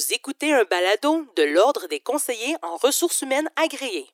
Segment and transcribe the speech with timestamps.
[0.00, 4.06] Vous écoutez un balado de l'Ordre des conseillers en ressources humaines agréés.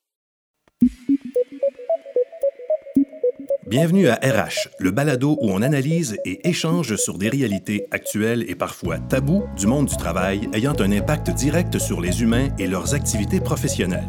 [3.68, 8.56] Bienvenue à RH, le balado où on analyse et échange sur des réalités actuelles et
[8.56, 12.94] parfois tabous du monde du travail ayant un impact direct sur les humains et leurs
[12.94, 14.08] activités professionnelles.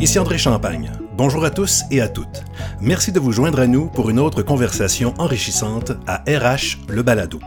[0.00, 0.90] Ici André Champagne.
[1.18, 2.44] Bonjour à tous et à toutes.
[2.80, 7.40] Merci de vous joindre à nous pour une autre conversation enrichissante à RH Le Balado.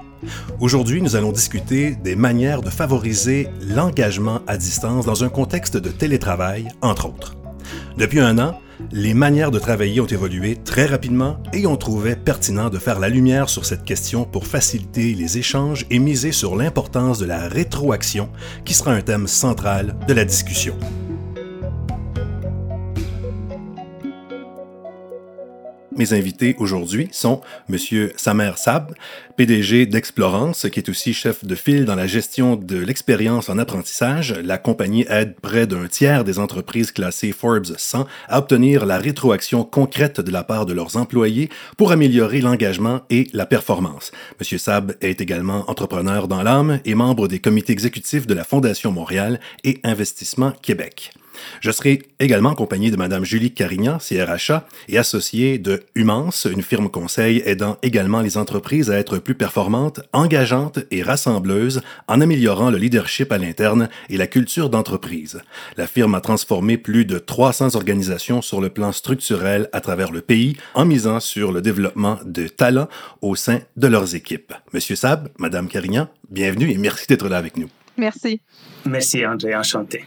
[0.60, 5.88] Aujourd'hui, nous allons discuter des manières de favoriser l'engagement à distance dans un contexte de
[5.88, 7.38] télétravail, entre autres.
[7.98, 8.60] Depuis un an,
[8.92, 13.08] les manières de travailler ont évolué très rapidement et on trouvait pertinent de faire la
[13.08, 18.28] lumière sur cette question pour faciliter les échanges et miser sur l'importance de la rétroaction
[18.66, 20.76] qui sera un thème central de la discussion.
[26.02, 27.78] Mes invités aujourd'hui sont M.
[28.18, 28.96] Samer Sab,
[29.38, 34.34] PDG d'Explorance, qui est aussi chef de file dans la gestion de l'expérience en apprentissage.
[34.44, 39.64] La compagnie aide près d'un tiers des entreprises classées Forbes 100 à obtenir la rétroaction
[39.64, 44.12] concrète de la part de leurs employés pour améliorer l'engagement et la performance.
[44.40, 44.58] M.
[44.58, 49.40] Sab est également entrepreneur dans l'âme et membre des comités exécutifs de la Fondation Montréal
[49.64, 51.12] et Investissement Québec.
[51.62, 56.90] Je serai également accompagné de Mme Julie Carignan, CRHA, et associée de Humance, une firme
[56.90, 62.78] conseil aidant également les entreprises à être plus performantes, engageantes et rassembleuses en améliorant le
[62.78, 65.42] leadership à l'interne et la culture d'entreprise.
[65.78, 70.22] La firme a transformé plus de 300 organisations sur le plan structurel à travers le
[70.22, 72.90] pays en misant sur le développement de talents
[73.22, 74.54] au sein de leurs équipes.
[74.74, 77.70] Monsieur Sab, Madame Carignan, bienvenue et merci d'être là avec nous.
[77.98, 78.42] Merci.
[78.86, 80.06] Merci André, enchanté.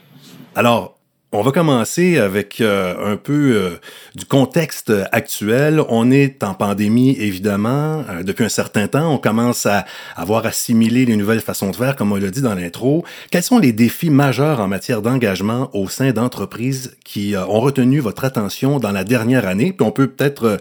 [0.55, 0.98] Alors,
[1.35, 3.81] on va commencer avec euh, un peu euh,
[4.15, 5.83] du contexte actuel.
[5.89, 9.13] On est en pandémie, évidemment, euh, depuis un certain temps.
[9.13, 12.55] On commence à avoir assimilé les nouvelles façons de faire, comme on l'a dit dans
[12.55, 13.05] l'intro.
[13.33, 18.25] Quels sont les défis majeurs en matière d'engagement au sein d'entreprises qui ont retenu votre
[18.25, 19.73] attention dans la dernière année?
[19.73, 20.61] Puis on peut peut-être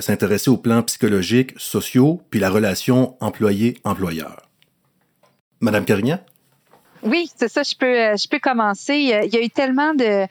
[0.00, 4.48] s'intéresser au plan psychologique, sociaux, puis la relation employé-employeur.
[5.60, 6.18] Madame Carignan?
[7.02, 8.94] Oui, c'est ça, je peux, euh, je peux commencer.
[8.94, 10.26] Il y a eu tellement de,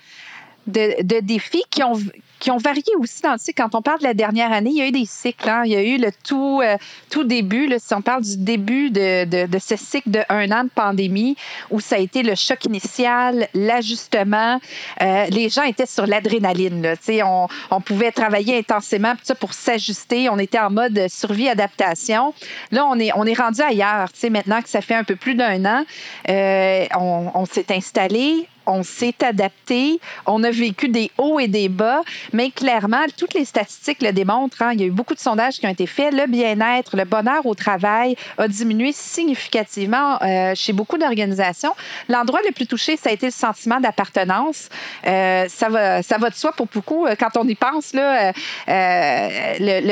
[0.67, 1.93] de, de défis qui ont,
[2.39, 3.61] qui ont varié aussi dans le cycle.
[3.61, 5.49] Quand on parle de la dernière année, il y a eu des cycles.
[5.49, 5.63] Hein.
[5.65, 6.77] Il y a eu le tout, euh,
[7.09, 10.51] tout début, là, si on parle du début de, de, de, ce cycle de un
[10.51, 11.35] an de pandémie,
[11.71, 14.59] où ça a été le choc initial, l'ajustement.
[15.01, 16.95] Euh, les gens étaient sur l'adrénaline.
[17.23, 20.29] On, on pouvait travailler intensément pour s'ajuster.
[20.29, 22.33] On était en mode survie-adaptation.
[22.71, 24.09] Là, on est, on est rendu ailleurs.
[24.29, 25.85] Maintenant que ça fait un peu plus d'un an,
[26.29, 31.69] euh, on, on s'est installé, on s'est adapté, on a vécu des hauts et des
[31.69, 32.01] bas,
[32.33, 34.61] mais clairement, toutes les statistiques le démontrent.
[34.61, 34.71] Hein.
[34.73, 36.13] il y a eu beaucoup de sondages qui ont été faits.
[36.13, 41.73] Le bien-être, le bonheur au travail a diminué significativement euh, chez beaucoup d'organisations.
[42.09, 44.69] L'endroit le plus touché, ça a été le sentiment d'appartenance.
[45.05, 47.05] Euh, ça, va, ça va de soi pour beaucoup.
[47.05, 48.33] Euh, quand on y pense, le,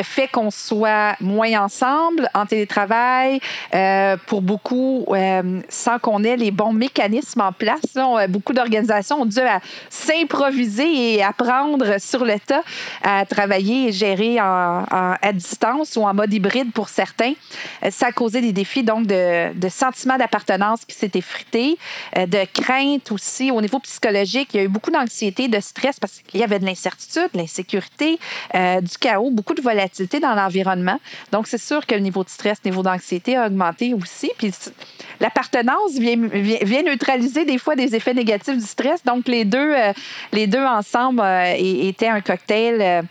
[0.04, 3.40] fait qu'on soit moins ensemble en télétravail,
[4.28, 5.08] pour beaucoup,
[5.70, 7.98] sans qu'on ait les bons mécanismes en place,
[8.30, 8.54] beaucoup
[9.12, 9.40] ont dû
[9.90, 12.64] s'improviser et apprendre sur le tas
[13.04, 17.34] à travailler et gérer à distance ou en mode hybride pour certains.
[17.84, 21.78] Euh, ça a causé des défis donc de, de sentiment d'appartenance qui s'est effrité,
[22.18, 24.50] euh, de crainte aussi au niveau psychologique.
[24.54, 27.40] Il y a eu beaucoup d'anxiété, de stress parce qu'il y avait de l'incertitude, de
[27.40, 28.20] l'insécurité,
[28.56, 31.00] euh, du chaos, beaucoup de volatilité dans l'environnement.
[31.32, 34.32] Donc, c'est sûr que le niveau de stress, le niveau d'anxiété a augmenté aussi.
[34.38, 34.52] Puis,
[35.20, 36.16] l'appartenance vient,
[36.84, 39.04] neutraliser des fois des effets négatifs du stress.
[39.04, 39.74] Donc, les deux,
[40.34, 41.22] les deux ensemble
[41.58, 43.04] étaient un cocktail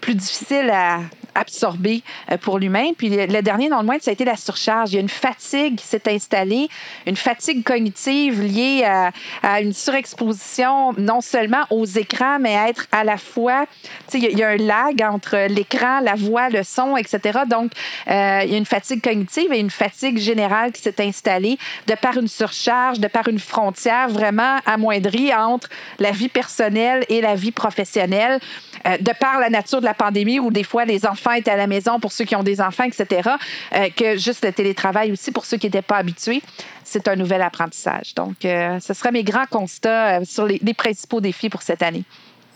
[0.00, 1.00] plus difficile à,
[1.38, 2.90] absorbé euh, pour l'humain.
[2.96, 4.92] Puis le dernier dans le moins, ça a été la surcharge.
[4.92, 6.68] Il y a une fatigue qui s'est installée,
[7.06, 13.04] une fatigue cognitive liée à, une surexposition non seulement aux écrans, mais à être à
[13.04, 13.66] la fois,
[14.10, 17.40] tu sais, il y, a un lag entre l'écran, la voix, le son, etc.
[17.48, 17.72] Donc,
[18.08, 21.94] euh, il y a une fatigue cognitive et une fatigue générale qui s'est installée de
[21.94, 25.68] par une surcharge, de par une frontière vraiment amoindrie entre
[25.98, 28.40] la vie personnelle et la vie professionnelle,
[28.86, 31.56] euh, de par la nature de la pandémie où des fois les enfants être à
[31.56, 33.30] la maison pour ceux qui ont des enfants, etc.,
[33.74, 36.42] euh, que juste le télétravail aussi pour ceux qui n'étaient pas habitués.
[36.84, 38.14] C'est un nouvel apprentissage.
[38.14, 42.04] Donc, euh, ce seraient mes grands constats euh, sur les, principaux défis pour cette année.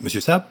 [0.01, 0.45] Monsieur Saab?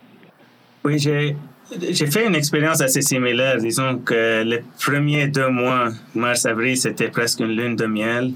[0.84, 1.36] Oui, j'ai
[1.80, 3.56] j'ai fait une expérience assez similaire.
[3.56, 8.32] Disons que les premiers deux mois, mars-avril, c'était presque une lune de miel.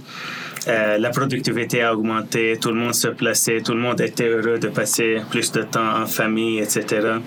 [0.67, 4.69] la productivité a augmenté, tout le monde se plaçait, tout le monde était heureux de
[4.69, 7.19] passer plus de temps en famille, etc.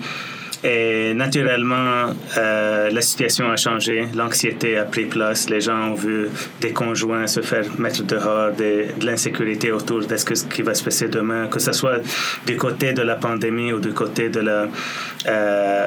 [0.62, 6.28] Et naturellement, euh, la situation a changé, l'anxiété a pris place, les gens ont vu
[6.60, 11.08] des conjoints se faire mettre dehors, de l'insécurité autour de ce qui va se passer
[11.08, 12.00] demain, que ce soit
[12.46, 14.68] du côté de la pandémie ou du côté de la...
[15.26, 15.86] Euh,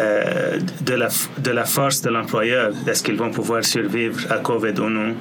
[0.00, 1.08] euh, de, la,
[1.38, 2.72] de la force de l'employeur.
[2.86, 5.14] Est-ce qu'ils vont pouvoir survivre à COVID ou non?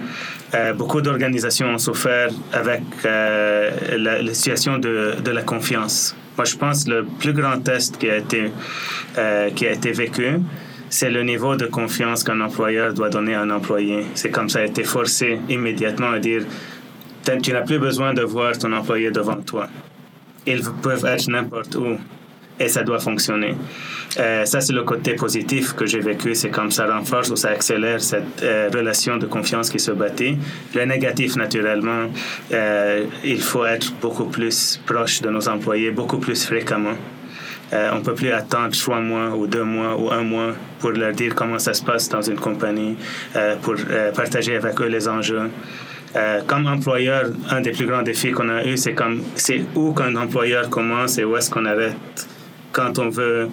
[0.54, 6.16] Euh, beaucoup d'organisations ont souffert avec euh, la, situation de, de, la confiance.
[6.38, 8.52] Moi, je pense que le plus grand test qui a été,
[9.56, 10.40] qui a été vécu,
[10.90, 14.06] c'est le niveau de confiance qu'un employeur doit donner à un employé.
[14.14, 16.44] C'est comme ça a été forcé immédiatement à dire,
[17.44, 19.68] tu n'as plus besoin de voir ton employé devant toi.
[20.48, 21.98] Ils peuvent être n'importe où
[22.62, 23.56] et ça doit fonctionner.
[24.20, 26.36] Euh, ça, c'est le côté positif que j'ai vécu.
[26.36, 30.38] C'est comme ça renforce ou ça accélère cette euh, relation de confiance qui se bâtit.
[30.76, 32.10] Le négatif, naturellement,
[32.52, 36.98] euh, il faut être beaucoup plus proche de nos employés, beaucoup plus fréquemment.
[37.74, 41.14] on ne peut plus attendre trois mois ou deux mois ou un mois pour leur
[41.14, 42.98] dire comment ça se passe dans une compagnie,
[43.62, 43.76] pour
[44.14, 45.50] partager avec eux les enjeux.
[46.48, 51.18] comme employeur, un des plus grands défis qu'on a eu, c'est où qu'un employeur commence
[51.18, 52.28] et où est-ce qu'on arrête
[52.72, 53.50] quand on veut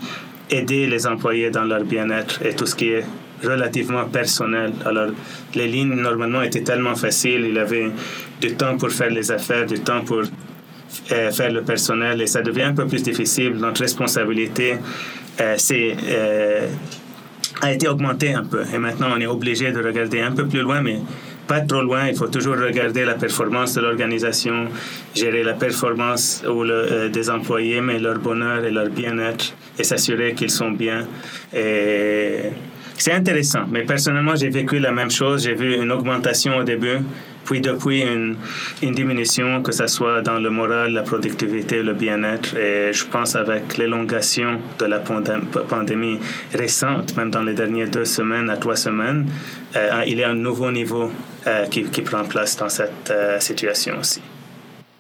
[0.51, 3.05] aider les employés dans leur bien-être et tout ce qui est
[3.45, 4.73] relativement personnel.
[4.85, 5.11] Alors,
[5.55, 7.47] les lignes, normalement, étaient tellement faciles.
[7.51, 7.91] Il avait
[8.41, 10.23] du temps pour faire les affaires, du temps pour
[11.13, 13.53] euh, faire le personnel et ça devient un peu plus difficile.
[13.55, 14.77] Notre responsabilité
[15.41, 16.67] euh, euh,
[17.61, 18.63] a été augmentée un peu.
[18.73, 20.99] Et maintenant, on est obligé de regarder un peu plus loin, mais
[21.49, 22.07] pas trop loin.
[22.09, 24.69] Il faut toujours regarder la performance de l'organisation,
[25.15, 30.35] gérer la performance ou euh, des employés, mais leur bonheur et leur bien-être et s'assurer
[30.35, 31.07] qu'ils sont bien.
[31.53, 32.51] Et
[32.99, 33.65] c'est intéressant.
[33.71, 35.45] Mais personnellement, j'ai vécu la même chose.
[35.45, 36.99] J'ai vu une augmentation au début,
[37.45, 38.37] puis depuis une,
[38.83, 42.57] diminution, que ce soit dans le moral, la productivité, le bien-être.
[42.57, 46.19] Et je pense avec l'élongation de la pandémie
[46.53, 49.27] récente, même dans les dernières deux semaines à trois semaines,
[49.77, 51.11] euh, il y a un nouveau niveau
[51.71, 54.21] qui, qui, prend place dans cette euh, situation aussi.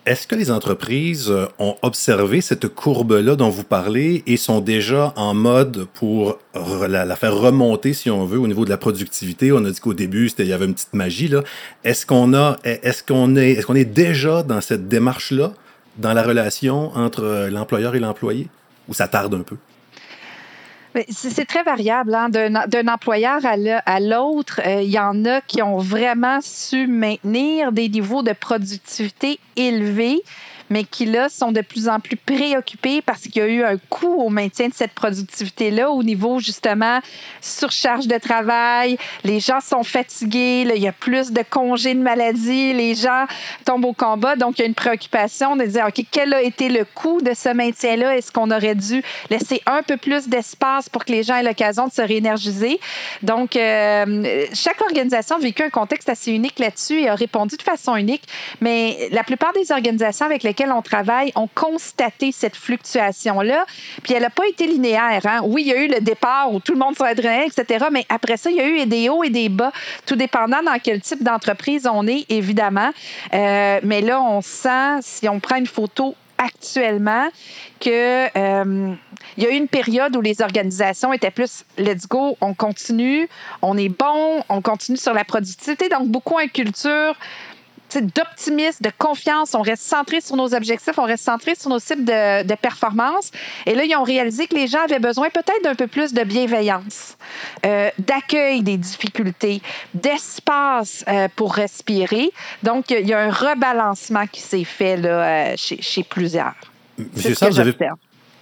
[0.06, 5.34] Est-ce que les entreprises ont observé cette courbe-là dont vous parlez et sont déjà en
[5.34, 9.52] mode pour la, faire remonter, si on veut, au niveau de la productivité?
[9.52, 11.30] On a dit qu'au début, il y avait une petite magie.
[11.84, 15.52] Est-ce qu'on a, est-ce qu'on est, est-ce qu'on est déjà dans cette démarche-là,
[15.98, 18.48] dans la relation entre l'employeur et l'employé,
[18.88, 19.56] ou ça tarde un peu?
[21.10, 22.14] C'est très variable.
[22.14, 22.28] Hein?
[22.30, 27.88] D'un employeur à l'autre, euh, il y en a qui ont vraiment su maintenir des
[27.88, 30.22] niveaux de productivité élevés
[30.70, 33.76] mais qui là sont de plus en plus préoccupés parce qu'il y a eu un
[33.76, 37.00] coût au maintien de cette productivité-là au niveau justement
[37.40, 42.72] surcharge de travail, les gens sont fatigués, il y a plus de congés de maladie,
[42.72, 43.26] les gens
[43.64, 46.68] tombent au combat, donc il y a une préoccupation de dire, OK, quel a été
[46.68, 48.16] le coût de ce maintien-là?
[48.16, 51.86] Est-ce qu'on aurait dû laisser un peu plus d'espace pour que les gens aient l'occasion
[51.86, 52.80] de se réénergiser?
[53.22, 57.62] Donc, euh, chaque organisation a vécu un contexte assez unique là-dessus et a répondu de
[57.62, 58.24] façon unique,
[58.60, 63.64] mais la plupart des organisations avec lesquelles on travaille ont constaté cette fluctuation-là.
[64.02, 65.20] Puis elle n'a pas été linéaire.
[65.24, 65.40] Hein.
[65.44, 67.86] Oui, il y a eu le départ où tout le monde s'adressait, etc.
[67.90, 69.72] Mais après ça, il y a eu des hauts et des bas,
[70.06, 72.90] tout dépendant dans quel type d'entreprise on est, évidemment.
[73.34, 77.28] Euh, mais là, on sent, si on prend une photo actuellement
[77.80, 78.94] que euh,
[79.36, 83.28] y a eu une période où les organisations étaient plus let's go, on continue,
[83.60, 85.88] on est bon, on continue sur la productivité.
[85.88, 87.14] Donc beaucoup en culture
[87.96, 89.54] d'optimisme, de confiance.
[89.54, 93.30] On reste centré sur nos objectifs, on reste centré sur nos cibles de, de, performance.
[93.66, 96.22] Et là, ils ont réalisé que les gens avaient besoin peut-être d'un peu plus de
[96.24, 97.16] bienveillance,
[97.64, 99.62] euh, d'accueil des difficultés,
[99.94, 102.30] d'espace euh, pour respirer.
[102.62, 106.54] Donc, il y a un rebalancement qui s'est fait là, euh, chez, chez, plusieurs.
[107.14, 107.74] Monsieur Saab, vous avez...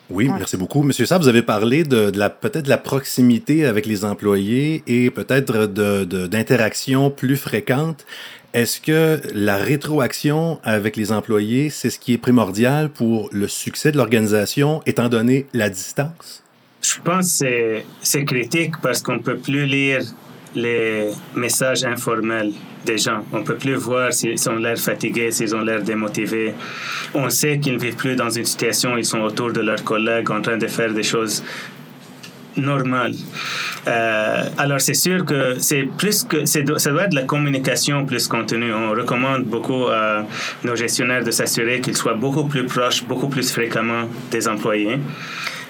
[0.09, 0.83] Oui, merci beaucoup.
[0.83, 4.85] Monsieur Saab, vous avez parlé de, de la peut-être de la proximité avec les employés
[4.87, 8.07] et peut-être d'interactions plus fréquentes.
[8.57, 13.93] Est-ce que la rétroaction avec les employés, c'est ce qui est primordial pour le succès
[13.93, 16.43] de l'organisation, étant donné la distance?
[16.81, 20.01] Je pense que c'est critique parce qu'on ne peut plus lire
[20.55, 22.53] les messages informels
[22.87, 23.27] des gens.
[23.31, 26.55] On ne peut plus voir s'ils ont l'air fatigués, s'ils ont l'air démotivés.
[27.13, 30.31] On sait qu'ils ne vivent plus dans une situation ils sont autour de leurs collègues
[30.31, 31.43] en train de faire des choses
[32.57, 33.15] normales.
[33.87, 38.27] Euh, alors, c'est sûr que c'est plus que ça doit être de la communication plus
[38.29, 38.73] contenue.
[38.73, 40.25] On recommande beaucoup à
[40.65, 44.99] nos gestionnaires de s'assurer qu'ils soient beaucoup plus proches, beaucoup plus fréquemment des employés.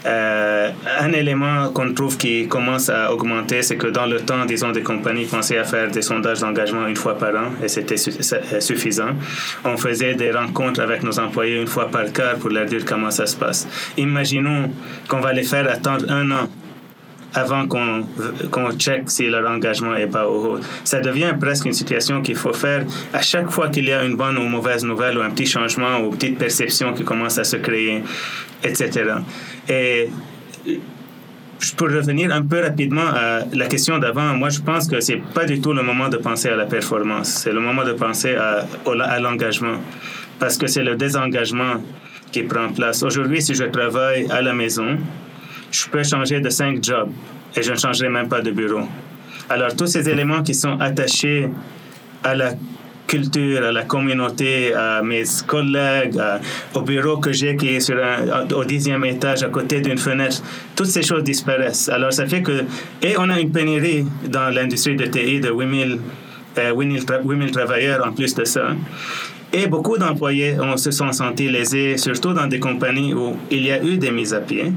[0.06, 4.70] Euh, un élément qu'on trouve qui commence à augmenter, c'est que dans le temps, disons,
[4.70, 8.60] des compagnies pensaient à faire des sondages d'engagement une fois par an et c'était euh,
[8.60, 9.10] suffisant.
[9.64, 13.10] On faisait des rencontres avec nos employés une fois par quart pour leur dire comment
[13.10, 13.66] ça se passe.
[13.96, 14.70] Imaginons
[15.08, 16.48] qu'on va les faire attendre un an
[17.36, 18.04] avant qu'on
[18.50, 20.60] qu'on check si leur engagement est pas au haut.
[20.84, 24.16] Ça devient presque une situation qu'il faut faire à chaque fois qu'il y a une
[24.16, 27.44] bonne ou mauvaise nouvelle ou un petit changement ou une petite perception qui commence à
[27.44, 28.02] se créer,
[28.64, 28.90] etc.
[29.68, 30.10] Et
[31.76, 34.34] peux revenir un peu rapidement à la question d'avant.
[34.34, 37.28] Moi, je pense que c'est pas du tout le moment de penser à la performance.
[37.28, 39.76] C'est le moment de penser à, à l'engagement.
[40.38, 41.82] Parce que c'est le désengagement
[42.32, 43.02] qui prend place.
[43.02, 44.98] Aujourd'hui, si je travaille à la maison,
[45.70, 47.10] je peux changer de cinq jobs
[47.56, 48.82] et je ne changerai même pas de bureau.
[49.48, 51.48] Alors, tous ces éléments qui sont attachés
[52.24, 52.52] à la
[53.06, 56.20] culture, à la communauté, à mes collègues,
[56.74, 57.96] au bureau que j'ai qui est sur
[58.54, 60.42] au dixième étage à côté d'une fenêtre,
[60.74, 61.88] toutes ces choses disparaissent.
[61.88, 62.64] Alors ça fait que,
[63.02, 66.00] et on a une pénurie dans l'industrie de TI de 8000
[66.58, 68.68] euh, travailleurs en plus de ça.
[69.52, 73.82] Et beaucoup d'employés se sont sentis lésés, surtout dans des compagnies où il y a
[73.82, 74.72] eu des mises à pied.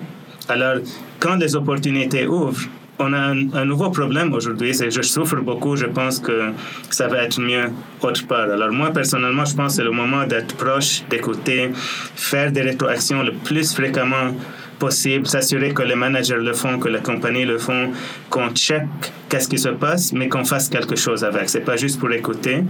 [0.50, 0.78] Alors,
[1.20, 5.86] quand les opportunités ouvrent, on a un, nouveau problème aujourd'hui, c'est je souffre beaucoup, je
[5.86, 6.52] pense que
[6.90, 7.70] ça va être mieux
[8.02, 8.50] autre part.
[8.50, 11.70] Alors moi, personnellement, je pense que c'est le moment d'être proche, d'écouter,
[12.16, 14.36] faire des rétroactions le plus fréquemment
[14.80, 17.92] possible, s'assurer que les managers le font, que les compagnies le font,
[18.32, 18.88] qu'on check
[19.30, 21.48] qu'est-ce qui se passe, mais qu'on fasse quelque chose avec.
[21.48, 22.64] C'est pas juste pour écouter,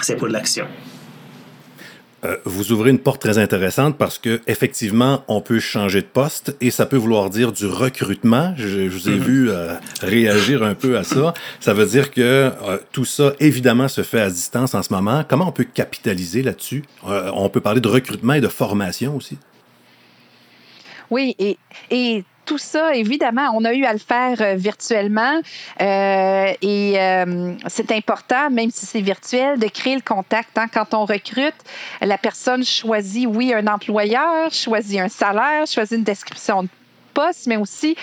[0.00, 0.66] c'est pour l'action.
[2.24, 6.56] Euh, vous ouvrez une porte très intéressante parce que effectivement, on peut changer de poste
[6.60, 8.54] et ça peut vouloir dire du recrutement.
[8.56, 9.22] Je, vous ai mhm.
[9.22, 11.34] vu euh, réagir un peu à ça.
[11.60, 15.24] Ça veut dire que euh, tout ça, évidemment, se fait à distance en ce moment.
[15.28, 16.84] Comment on peut capitaliser là-dessus?
[17.02, 19.38] on peut parler de recrutement et de formation aussi?
[21.10, 21.58] Oui, et,
[21.90, 25.40] et tout ça, évidemment, on a eu à le faire euh, virtuellement
[25.80, 30.56] euh, et euh, c'est important, même si c'est virtuel, de créer le contact.
[30.56, 30.66] Hein.
[30.72, 31.54] Quand on recrute,
[32.00, 36.68] la personne choisit, oui, un employeur, choisit un salaire, choisit une description de
[37.14, 37.96] poste, mais aussi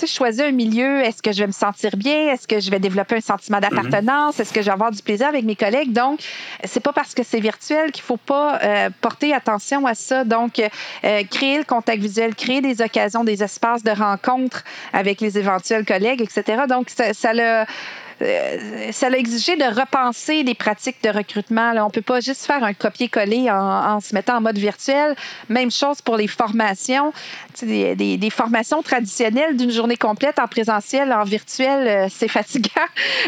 [0.00, 2.32] sais, choisir un milieu, est-ce que je vais me sentir bien?
[2.32, 4.40] Est-ce que je vais développer un sentiment d'appartenance?
[4.40, 5.92] Est-ce que je vais avoir du plaisir avec mes collègues?
[5.92, 6.20] Donc,
[6.64, 10.24] c'est pas parce que c'est virtuel qu'il faut pas euh, porter attention à ça.
[10.24, 15.38] Donc, euh, créer le contact visuel, créer des occasions, des espaces de rencontre avec les
[15.38, 16.64] éventuels collègues, etc.
[16.68, 17.64] Donc, ça, ça le
[18.18, 21.72] ça a exigé de repenser les pratiques de recrutement.
[21.76, 25.14] On ne peut pas juste faire un copier-coller en, se mettant en mode virtuel.
[25.50, 27.12] Même chose pour les formations.
[27.62, 32.70] Des, formations traditionnelles d'une journée complète en présentiel, en virtuel, euh, c'est fatigant.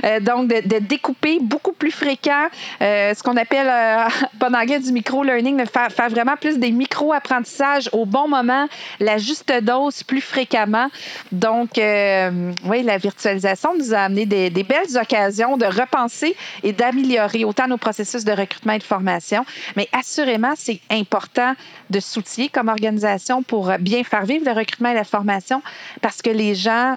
[0.05, 2.49] Euh, donc, de, découper beaucoup plus fréquent
[2.81, 3.69] ce qu'on appelle,
[4.41, 8.69] en anglais, du micro-learning, faire, faire, vraiment plus des micro-apprentissages au bon moment,
[9.01, 10.89] la juste dose plus fréquemment.
[11.33, 17.45] Donc, oui, la virtualisation nous a amené des, des belles occasions de repenser et d'améliorer
[17.45, 19.45] autant nos processus de recrutement et de formation.
[19.77, 21.55] Mais assurément, c'est important
[21.91, 25.63] de soutien comme organisation pour bien faire vivre le recrutement et la formation
[26.01, 26.97] parce que les gens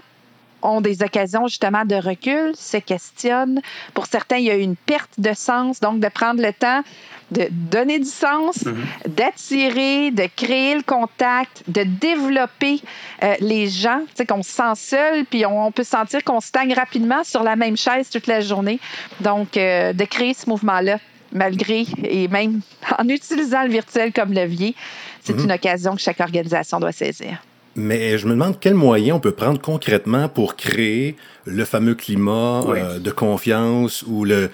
[0.62, 3.62] ont des occasions justement de recul, se questionnent.
[3.94, 6.84] Pour certains, il y a une perte de sens, donc de prendre le temps
[7.32, 8.86] de donner du sens, mhm.
[9.08, 12.82] d'attirer, de créer le contact, de développer
[13.24, 16.74] euh, les gens, tu sais, qu'on se sent seul, puis on, peut sentir qu'on stagne
[16.74, 18.80] rapidement sur la même chaise toute la journée.
[19.22, 21.00] Donc, euh, de créer ce mouvement-là,
[21.32, 22.62] malgré et même
[23.00, 24.76] en utilisant le virtuel comme levier,
[25.22, 25.46] c'est mhm.
[25.46, 27.42] une occasion que chaque organisation doit saisir.
[27.76, 32.62] Mais je me demande quels moyens on peut prendre concrètement pour créer le fameux climat
[32.68, 34.50] euh, de confiance ou le,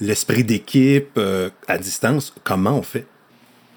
[0.00, 2.32] l'esprit d'équipe euh, à distance.
[2.44, 3.06] Comment on fait?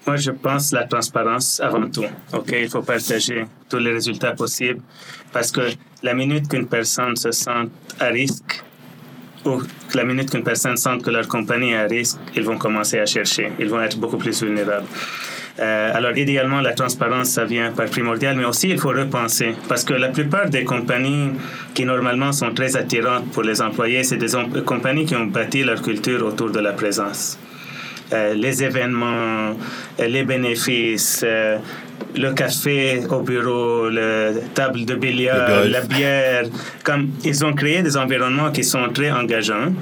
[0.06, 2.04] Moi, je pense la transparence avant tout.
[2.32, 4.80] OK, il faut partager tous les résultats possibles
[5.32, 5.62] parce que
[6.04, 8.62] la minute qu'une personne se sent à risque
[9.44, 9.62] ou
[9.94, 13.06] la minute qu'une personne sent que leur compagnie est à risque, ils vont commencer à
[13.06, 13.50] chercher.
[13.58, 14.86] Ils vont être beaucoup plus vulnérables.
[15.58, 19.54] Euh, alors, idéalement, la transparence, ça vient par primordial, mais aussi il faut repenser.
[19.68, 21.30] Parce que la plupart des compagnies
[21.72, 24.32] qui normalement sont très attirantes pour les employés, c'est des
[24.64, 27.38] compagnies qui ont bâti leur culture autour de la présence.
[28.12, 29.56] Euh, les événements,
[29.98, 31.24] euh, les bénéfices,
[32.16, 36.44] le café au bureau, la table de billard, la bière.
[36.82, 39.72] Comme ils ont créé des environnements qui sont très engageants.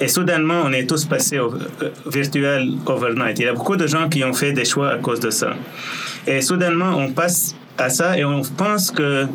[0.00, 3.38] Et soudainement, on est tous passés au euh, virtuel overnight.
[3.38, 5.50] Il y a beaucoup de gens qui ont fait des choix à cause de ça.
[6.26, 9.26] Et soudainement, on passe à ça et on pense que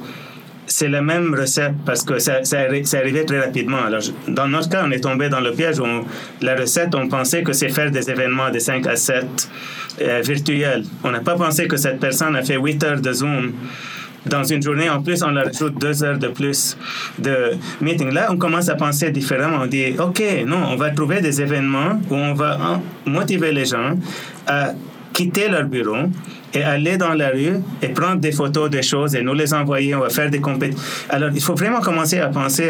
[0.68, 3.84] c'est la même recette parce que ça, ça, arrivait très rapidement.
[3.86, 5.86] Alors, dans notre cas, on est tombé dans le piège où
[6.42, 9.26] la recette, on pensait que c'est faire des événements de 5 à 7
[10.02, 10.84] euh, virtuels.
[11.04, 13.54] On n'a pas pensé que cette personne a fait 8 heures de Zoom
[14.26, 14.90] dans une journée.
[14.90, 16.78] En plus, on leur ajoute 2 heures de plus
[17.20, 18.12] de meeting.
[18.12, 19.60] Là, on commence à penser différemment.
[19.62, 23.98] On dit, OK, non, on va trouver des événements où on va motiver les gens
[24.48, 24.74] à
[25.16, 26.10] quitter leur bureau
[26.54, 29.96] et aller dans la rue et prendre des photos des choses et nous les envoyer,
[29.96, 30.84] on va faire des compétitions.
[31.10, 32.70] Alors, il faut vraiment commencer à penser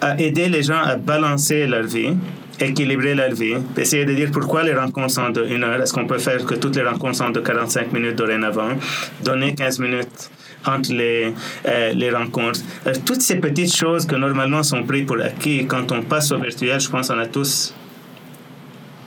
[0.00, 2.14] à, aider les gens à balancer leur vie
[2.60, 6.06] équilibrer leur vie, essayer de dire pourquoi les rencontres sont de 1 heure, est-ce qu'on
[6.06, 8.68] peut faire que toutes les rencontres sont de 45 minutes dorénavant,
[9.24, 10.30] donner 15 minutes
[10.64, 11.34] entre les,
[11.66, 12.60] euh, les rencontres.
[12.86, 16.38] Euh, toutes ces petites choses que normalement sont prises pour acquis, quand on passe au
[16.38, 17.74] virtuel, je pense qu'on a tous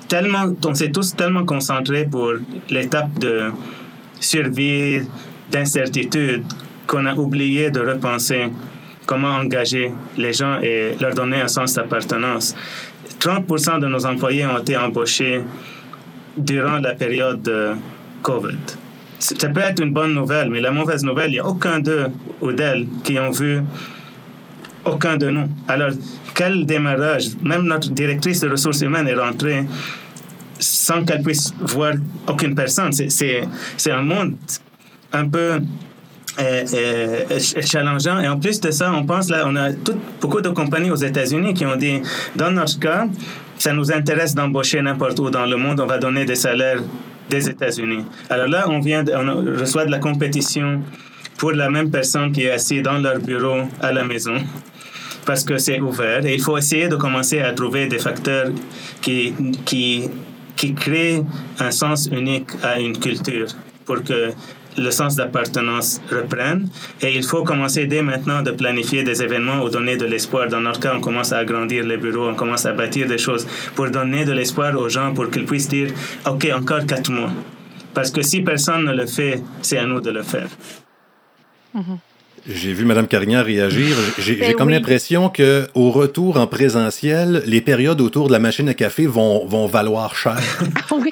[0.07, 2.33] tellement, on s'est tous tellement concentrés pour
[2.69, 3.51] l'étape de
[4.19, 5.01] survie,
[5.51, 6.43] d'incertitude,
[6.85, 8.49] qu'on a oublié de repenser
[9.05, 12.55] comment engager les gens et leur donner un sens d'appartenance.
[13.19, 15.41] 30% de nos employés ont été embauchés
[16.37, 17.71] durant la période de
[18.21, 18.57] COVID.
[19.19, 22.07] Ça peut être une bonne nouvelle, mais la mauvaise nouvelle, il n'y a aucun d'eux
[22.41, 23.61] ou d'elles qui ont vu
[24.87, 25.47] aucun de nous.
[25.67, 25.91] Alors,
[26.33, 29.65] quel démarrage Même notre directrice de ressources humaines est rentrée
[30.59, 31.93] sans qu'elle puisse voir
[32.27, 32.91] aucune personne.
[32.91, 34.35] C'est un monde
[35.13, 35.59] un peu
[36.39, 38.19] euh, euh, challengeant.
[38.19, 39.69] Et en plus de ça, on pense là, on a
[40.21, 42.01] beaucoup de compagnies aux États-Unis qui ont dit,
[42.35, 43.07] dans notre cas,
[43.57, 46.81] ça nous intéresse d'embaucher n'importe où dans le monde, on va donner des salaires
[47.29, 48.05] des États-Unis.
[48.29, 50.81] Alors là, on vient, on reçoit de la compétition
[51.37, 54.37] pour la même personne qui est assise dans leur bureau à la maison
[55.25, 56.25] parce que c'est ouvert.
[56.25, 58.49] Et il faut essayer de commencer à trouver des facteurs
[59.01, 59.33] qui,
[59.65, 60.09] qui
[60.57, 61.23] qui crée
[61.59, 63.47] un sens unique à une culture
[63.85, 64.31] pour que
[64.77, 66.69] le sens d'appartenance reprenne.
[67.01, 70.47] Et il faut commencer dès maintenant de planifier des événements ou donner de l'espoir.
[70.49, 73.47] Dans notre cas, on commence à agrandir les bureaux, on commence à bâtir des choses
[73.75, 75.91] pour donner de l'espoir aux gens pour qu'ils puissent dire,
[76.27, 77.31] OK, encore quatre mois.
[77.93, 80.47] Parce que si personne ne le fait, c'est à nous de le faire.
[81.77, 82.06] Mm-hmm.
[82.49, 83.97] J'ai vu Mme Carignan réagir.
[84.17, 88.69] J'ai ben comme l'impression que au retour en présentiel, les périodes autour de la machine
[88.69, 90.39] à café vont, vont valoir cher.
[90.91, 91.09] oui.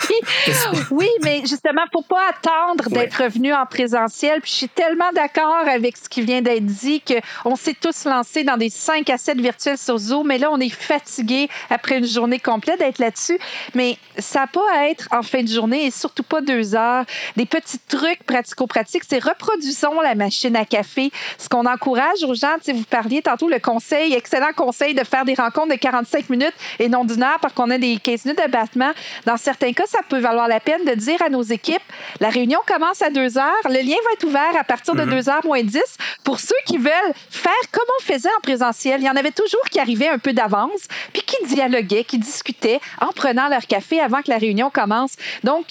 [0.92, 4.40] oui, mais justement, faut pas attendre d'être revenu en présentiel.
[4.40, 8.46] Puis je suis tellement d'accord avec ce qui vient d'être dit qu'on s'est tous lancés
[8.46, 12.08] dans des 5 à 7 virtuels sur Zoom, mais là, on est fatigué après une
[12.08, 13.40] journée complète d'être là-dessus.
[13.74, 17.04] Mais ça n'a pas à être en fin de journée et surtout pas deux heures.
[17.36, 22.56] Des petits trucs pratico-pratiques, c'est reproduisons la machine à café ce qu'on encourage aux gens,
[22.68, 26.90] vous parliez tantôt le conseil, excellent conseil de faire des rencontres de 45 minutes et
[26.90, 28.92] non d'une heure parce qu'on a des 15 minutes de battement.
[29.26, 31.82] Dans certains cas, ça peut valoir la peine de dire à nos équipes,
[32.20, 35.12] la réunion commence à 2 heures, le lien va être ouvert à partir de 2
[35.12, 35.30] mm-hmm.
[35.30, 35.82] heures moins 10
[36.24, 39.02] pour ceux qui veulent faire comme on faisait en présentiel.
[39.02, 42.80] Il y en avait toujours qui arrivaient un peu d'avance, puis qui dialoguaient, qui discutaient
[43.02, 45.16] en prenant leur café avant que la réunion commence.
[45.44, 45.66] Donc,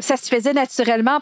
[0.00, 1.18] ça se faisait naturellement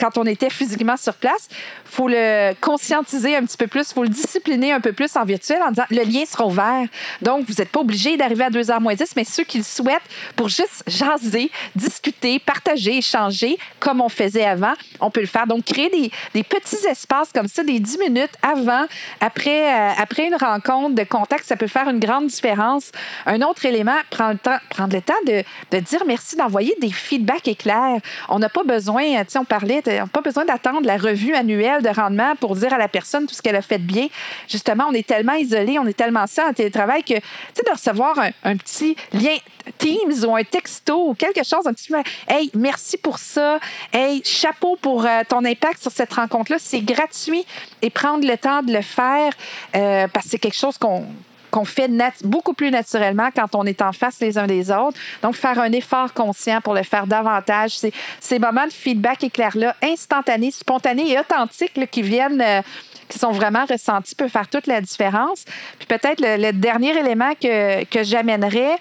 [0.00, 1.48] quand on était physiquement sur place.
[1.50, 5.14] Il faut le conscientiser un petit peu plus, il faut le discipliner un peu plus
[5.16, 6.86] en virtuel en disant le lien sera ouvert.
[7.20, 10.02] Donc, vous n'êtes pas obligé d'arriver à 2h moins 10, mais ceux qui le souhaitent
[10.36, 15.46] pour juste jaser, discuter, partager, échanger, comme on faisait avant, on peut le faire.
[15.46, 18.86] Donc, créer des, petits espaces comme ça, des 10 minutes avant,
[19.20, 22.90] après, euh, après une rencontre de contact, ça peut faire une grande différence.
[23.26, 27.81] Un autre élément, prendre le temps, de dire merci, d'envoyer des feedbacks éclairs
[28.28, 31.34] on n'a pas besoin, tu sais, on parlait, on n'a pas besoin d'attendre la revue
[31.34, 34.08] annuelle de rendement pour dire à la personne tout ce qu'elle a fait de bien.
[34.48, 37.22] Justement, on est tellement isolé, on est tellement ça en télétravail que, tu
[37.54, 39.36] sais, de recevoir un, petit lien
[39.78, 41.92] Teams ou un texto ou quelque chose, un petit
[42.28, 43.58] Hey, merci pour ça.
[43.92, 46.58] Hey, chapeau pour euh, ton impact sur cette rencontre-là.
[46.60, 47.44] C'est gratuit
[47.82, 49.32] et prendre le temps de le faire
[49.74, 51.06] euh, parce que c'est quelque chose qu'on
[51.52, 51.90] qu'on fait
[52.24, 54.98] beaucoup plus naturellement quand on est en face les uns des autres.
[55.22, 57.76] Donc, faire un effort conscient pour le faire davantage.
[57.78, 62.40] C'est ces moments de feedback éclair-là, instantanés, spontanés et authentiques qui viennent.
[62.40, 62.62] Euh,
[63.08, 65.44] qui sont vraiment ressentis peut faire toute la différence.
[65.78, 68.78] Puis peut-être le, dernier élément que, que j'amènerais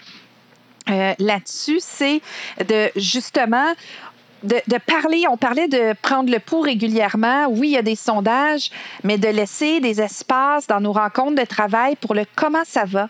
[0.89, 2.21] euh, là-dessus, c'est
[2.65, 3.73] de justement,
[4.43, 7.47] de, parler, on parlait de prendre le pouls régulièrement.
[7.49, 8.69] Oui, il y a des sondages,
[9.03, 13.09] mais de laisser des espaces dans nos rencontres de travail pour le comment ça va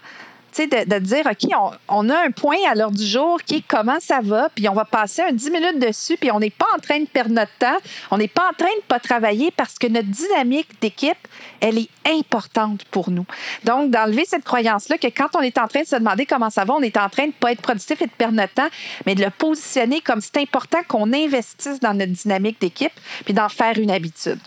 [0.58, 4.00] de, de dire, OK, on, a un point à l'heure du jour qui est comment
[4.00, 6.80] ça va, puis on va passer un 10 minutes dessus, puis on n'est pas en
[6.80, 7.78] train de perdre notre temps,
[8.12, 11.18] on n'est pas en train de pas travailler parce que notre dynamique d'équipe,
[11.62, 13.26] elle est importante pour nous.
[13.64, 16.66] Donc, d'enlever cette croyance-là que quand on est en train de se demander comment ça
[16.66, 18.70] va, on est en train de pas être productif et de perdre notre temps,
[19.06, 22.94] mais de le positionner comme c'est important qu'on investisse dans notre dynamique d'équipe,
[23.26, 24.40] puis d'en faire une habitude.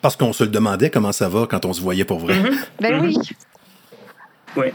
[0.00, 2.34] Parce qu'on se le demandait comment ça va quand on se voyait pour vrai.
[2.34, 2.58] Mm-hmm.
[2.80, 3.18] Ben oui.
[4.56, 4.66] Oui.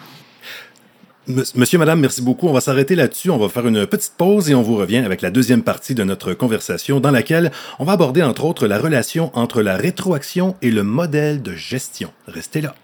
[1.27, 2.47] Monsieur, Madame, merci beaucoup.
[2.47, 3.31] On va s'arrêter là-dessus.
[3.31, 6.03] On va faire une petite pause et on vous revient avec la deuxième partie de
[6.03, 10.69] notre conversation dans laquelle on va aborder entre autres la relation entre la rétroaction et
[10.69, 12.11] le modèle de gestion.
[12.27, 12.75] Restez là.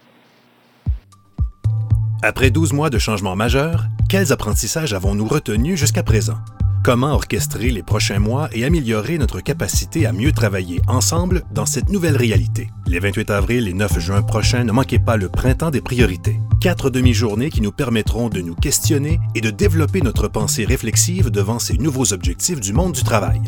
[2.23, 6.37] Après 12 mois de changements majeurs, quels apprentissages avons-nous retenus jusqu'à présent?
[6.83, 11.89] Comment orchestrer les prochains mois et améliorer notre capacité à mieux travailler ensemble dans cette
[11.89, 12.71] nouvelle réalité?
[12.87, 16.39] Les 28 avril et 9 juin prochains, ne manquez pas le printemps des priorités.
[16.59, 21.59] Quatre demi-journées qui nous permettront de nous questionner et de développer notre pensée réflexive devant
[21.59, 23.41] ces nouveaux objectifs du monde du travail.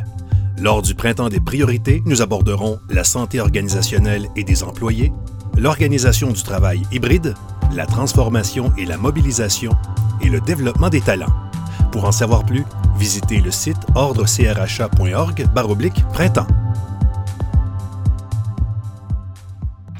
[0.61, 5.11] Lors du printemps des priorités, nous aborderons la santé organisationnelle et des employés,
[5.57, 7.33] l'organisation du travail hybride,
[7.73, 9.71] la transformation et la mobilisation
[10.21, 11.33] et le développement des talents.
[11.91, 12.63] Pour en savoir plus,
[12.95, 15.45] visitez le site ordrecrha.org
[16.13, 16.62] printemps.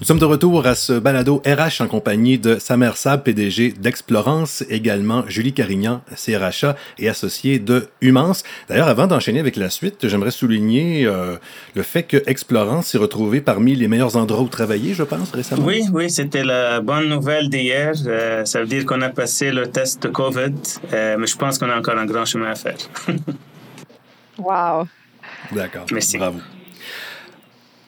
[0.04, 4.62] Nous sommes de retour à ce balado RH en compagnie de Samer Sab, PDG d'Explorance,
[4.70, 8.44] également Julie Carignan, CRHA et associée de Humance.
[8.68, 11.38] D'ailleurs, avant d'enchaîner avec la suite, j'aimerais souligner euh,
[11.74, 15.64] le fait que Explorance s'est retrouvé parmi les meilleurs endroits où travailler, je pense, récemment.
[15.66, 17.94] Oui, oui, c'était la bonne nouvelle d'hier.
[18.06, 20.52] Euh, ça veut dire qu'on a passé le test de COVID,
[20.92, 22.76] euh, mais je pense qu'on a encore un grand chemin à faire.
[24.38, 24.86] wow.
[25.54, 25.86] D'accord.
[25.94, 26.18] Merci.
[26.18, 26.40] Bravo.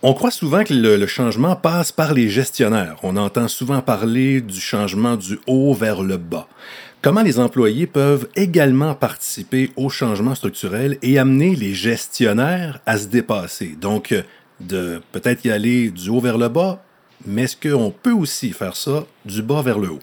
[0.07, 2.97] On croit souvent que le, changement passe par les gestionnaires.
[3.01, 6.47] On entend souvent parler du changement du haut vers le bas.
[7.01, 13.07] Comment les employés peuvent également participer au changement structurel et amener les gestionnaires à se
[13.07, 13.75] dépasser?
[13.81, 14.13] Donc,
[14.59, 16.83] de peut-être y aller du haut vers le bas,
[17.25, 19.99] mais est-ce qu'on peut aussi faire ça du bas vers le haut?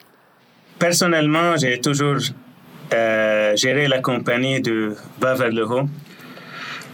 [0.81, 2.17] Personnellement, j'ai toujours
[2.93, 5.89] euh, géré la compagnie du bas vers le haut.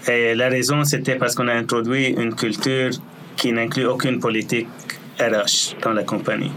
[0.08, 2.90] Et la raison, c'était parce qu'on a introduit une culture
[3.36, 4.68] qui n'inclut aucune politique
[5.20, 6.52] RH dans la compagnie.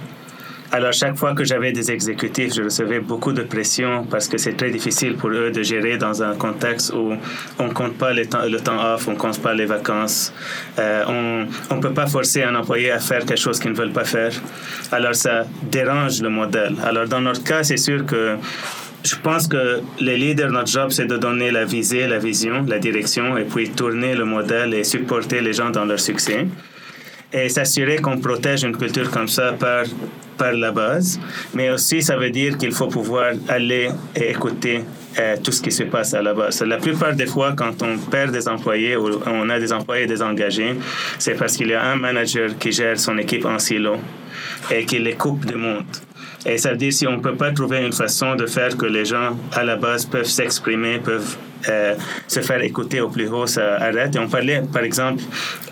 [0.74, 4.54] Alors, chaque fois que j'avais des exécutifs, je recevais beaucoup de pression parce que c'est
[4.54, 7.12] très difficile pour eux de gérer dans un contexte où
[7.60, 10.34] on ne compte pas le temps, off, on ne compte pas les vacances.
[10.80, 11.04] Euh,
[11.70, 14.06] on ne peut pas forcer un employé à faire quelque chose qu'ils ne veulent pas
[14.06, 14.32] faire.
[14.94, 16.76] Alors, ça dérange le modèle.
[16.86, 18.38] Alors, dans notre cas, c'est sûr que
[19.04, 22.80] je pense que les leaders, notre job, c'est de donner la visée, la vision, la
[22.80, 26.48] direction, et puis tourner le modèle et supporter les gens dans leur succès.
[27.34, 29.86] Et s'assurer qu'on protège une culture comme ça par,
[30.38, 31.20] par la base.
[31.54, 34.84] Mais aussi, ça veut dire qu'il faut pouvoir aller et écouter
[35.18, 36.62] euh, tout ce qui se passe à la base.
[36.62, 40.76] La plupart des fois, quand on perd des employés ou on a des employés désengagés,
[41.20, 43.96] c'est parce qu'il y a un manager qui gère son équipe en silo
[44.70, 45.86] et qui les coupe du monde.
[46.46, 48.86] Et ça veut dire si on ne peut pas trouver une façon de faire que
[48.86, 51.38] les gens à la base peuvent s'exprimer, peuvent
[51.70, 51.96] euh,
[52.28, 54.16] se faire écouter au plus haut, ça arrête.
[54.16, 55.22] Et on parlait par exemple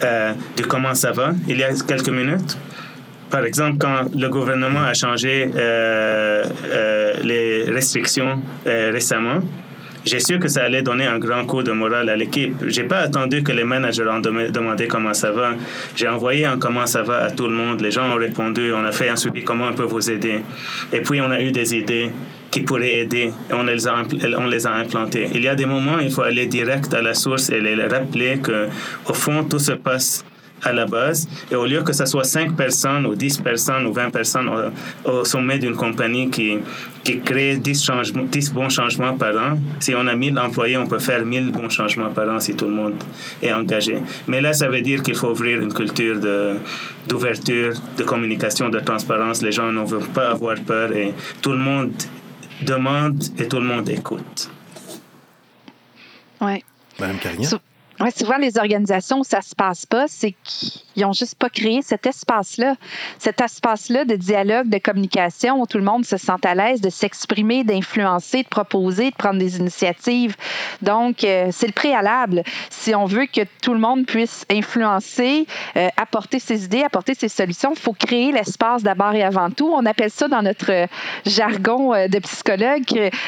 [0.03, 2.57] euh, de comment ça va il y a quelques minutes.
[3.31, 6.43] Par exemple, quand le gouvernement a changé euh,
[7.23, 9.41] les restrictions récemment,
[10.05, 12.55] j'ai su que ça allait donner un grand coup de morale à l'équipe.
[12.67, 15.51] J'ai pas attendu que les managers ont demandé comment ça va.
[15.95, 17.81] J'ai envoyé un comment ça va à tout le monde.
[17.81, 18.71] Les gens ont répondu.
[18.73, 20.41] On a fait un suivi comment on peut vous aider.
[20.93, 22.11] Et puis on a eu des idées
[22.49, 23.31] qui pourraient aider.
[23.51, 23.95] On les a,
[24.37, 25.29] on les a implantées.
[25.33, 28.39] Il y a des moments il faut aller direct à la source et les rappeler
[28.39, 28.67] que
[29.07, 30.23] au fond tout se passe
[30.63, 31.27] à la base.
[31.51, 34.49] Et au lieu que ce soit 5 personnes ou 10 personnes ou 20 personnes
[35.05, 36.57] au, sommet d'une compagnie qui,
[37.03, 40.87] qui crée 10, changements, 10 bons changements par an, si on a 1000 employés, on
[40.87, 42.95] peut faire 1000 bons changements par an si tout le monde
[43.41, 43.97] est engagé.
[44.27, 46.19] Mais là, ça veut dire qu'il faut ouvrir une culture
[47.07, 49.41] d'ouverture, de, de communication, de transparence.
[49.41, 51.91] Les gens ne veulent pas avoir peur et tout le monde
[52.61, 54.49] demande et tout le monde écoute.
[56.41, 56.63] Oui.
[56.99, 57.59] Madame Carignan?
[57.99, 61.81] Ouais, souvent, les organisations où ça se passe pas, c'est qu'ils ont juste pas créé
[61.81, 62.75] cet espace-là.
[63.17, 66.89] Cet espace-là de dialogue, de communication où tout le monde se sent à l'aise de
[66.89, 70.37] s'exprimer, d'influencer, de proposer, de prendre des initiatives.
[70.81, 72.43] Donc, euh, c'est le préalable.
[72.69, 77.27] Si on veut que tout le monde puisse influencer, euh, apporter ses idées, apporter ses
[77.27, 79.69] solutions, il faut créer l'espace d'abord et avant tout.
[79.75, 80.87] On appelle ça dans notre
[81.25, 82.85] jargon euh, de psychologue,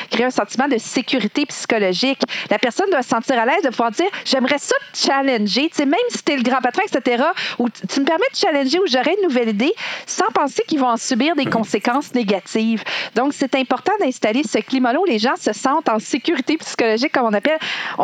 [0.10, 2.22] créer un sentiment de sécurité psychologique.
[2.50, 5.78] La personne doit se sentir à l'aise de pouvoir dire, j'aimerais ça te challenger, tu
[5.78, 7.24] sais, même si tu es le grand patron, etc.,
[7.58, 9.74] ou tu me permets de challenger ou j'aurais une nouvelle idée
[10.06, 12.84] sans penser qu'ils vont en subir des conséquences négatives.
[13.16, 17.26] Donc, c'est important d'installer ce climat-là où les gens se sentent en sécurité psychologique, comme
[17.26, 17.58] on appelle.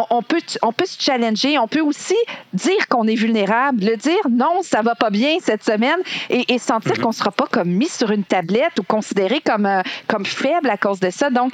[0.10, 2.18] On, peut, on peut se challenger, on peut aussi
[2.54, 6.94] dire qu'on est vulnérable, le dire non, ça va pas bien cette semaine et, sentir
[6.94, 7.02] mm-hmm.
[7.02, 10.78] qu'on sera pas comme mis sur une tablette ou considéré comme, euh, comme faible à
[10.78, 11.30] cause de ça.
[11.30, 11.54] Donc,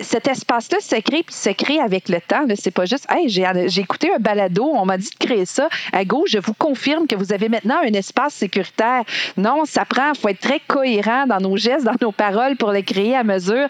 [0.00, 2.44] cet espace-là se crée puis se crée avec le temps.
[2.54, 5.68] C'est pas juste, hey, j'ai écouté un balado, on m'a dit de créer ça.
[5.92, 9.02] À gauche, je vous confirme que vous avez maintenant un espace sécuritaire.
[9.36, 12.72] Non, ça prend, il faut être très cohérent dans nos gestes, dans nos paroles pour
[12.72, 13.68] le créer à mesure.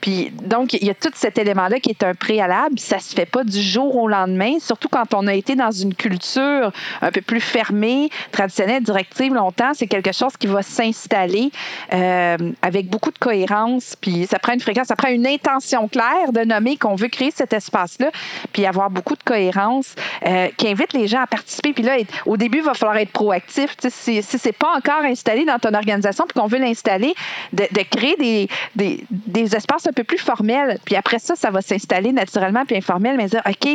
[0.00, 2.78] Puis, donc, il y a tout cet élément-là qui est un préalable.
[2.78, 5.94] Ça se fait pas du jour au lendemain, surtout quand on a été dans une
[5.94, 9.72] culture un peu plus fermée, traditionnelle, directive longtemps.
[9.74, 11.50] C'est quelque chose qui va s'installer
[11.92, 13.96] euh, avec beaucoup de cohérence.
[14.00, 17.30] Puis, ça prend une fréquence, ça prend une intention claire de nommer qu'on veut créer
[17.30, 18.10] cet espace-là,
[18.52, 19.83] puis avoir beaucoup de cohérence
[20.26, 21.72] euh, qui invite les gens à participer.
[21.72, 23.76] Puis là, au début, il va falloir être proactif.
[23.88, 27.14] si, si c'est pas encore installé dans ton organisation, puis qu'on veut l'installer,
[27.52, 30.78] de, créer des, des, espaces un peu plus formels.
[30.84, 33.68] Puis après ça, ça va s'installer naturellement puis informel, mais dire, OK,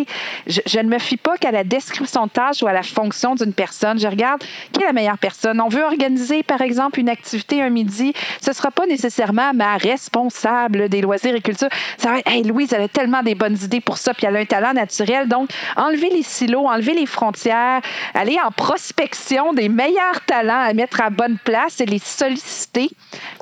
[0.48, 3.36] je, je ne me fie pas qu'à la description de tâche ou à la fonction
[3.36, 4.00] d'une personne.
[4.00, 4.41] Je regarde
[4.72, 5.62] qui est la meilleure personne.
[5.62, 8.13] On veut organiser, par exemple, une activité un midi.
[8.41, 11.69] Ce ne sera pas nécessairement ma responsable des loisirs et culture.
[11.98, 14.36] Ça va être, hey, Louise, elle a tellement des bonnes idées pour ça, puis elle
[14.36, 15.28] a un talent naturel.
[15.28, 17.82] Donc, enlever les silos, enlever les frontières,
[18.14, 22.90] aller en prospection des meilleurs talents à mettre à bonne place et les solliciter.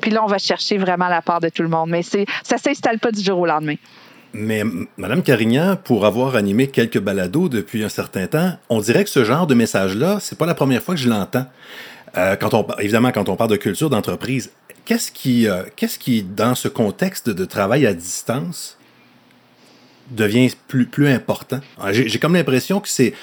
[0.00, 1.90] Puis là, on va chercher vraiment la part de tout le monde.
[1.90, 3.76] Mais ça ne s'installe pas du jour au lendemain.
[4.32, 4.62] Mais
[4.96, 9.24] Madame Carignan, pour avoir animé quelques balados depuis un certain temps, on dirait que ce
[9.24, 11.46] genre de message-là, c'est pas la première fois que je l'entends.
[12.16, 12.36] Euh,
[12.78, 14.50] évidemment, quand on parle de culture d'entreprise,
[14.84, 18.77] qu'est-ce qui, euh, qu'est-ce qui, dans ce contexte de travail à distance,
[20.10, 21.60] devient plus, plus important?
[21.80, 23.14] Ah, j'ai comme l'impression que c'est,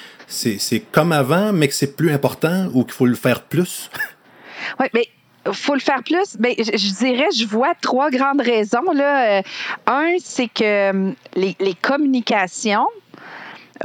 [0.92, 3.90] comme avant, mais que c'est plus important ou qu'il faut le faire plus.
[4.80, 5.08] oui, mais
[5.52, 6.38] faut le faire plus.
[6.40, 8.92] Mais ben, je, dirais, je vois trois grandes raisons.
[8.94, 9.40] Là.
[9.40, 9.42] Euh,
[9.88, 12.88] un, c'est que hum, les, les communications,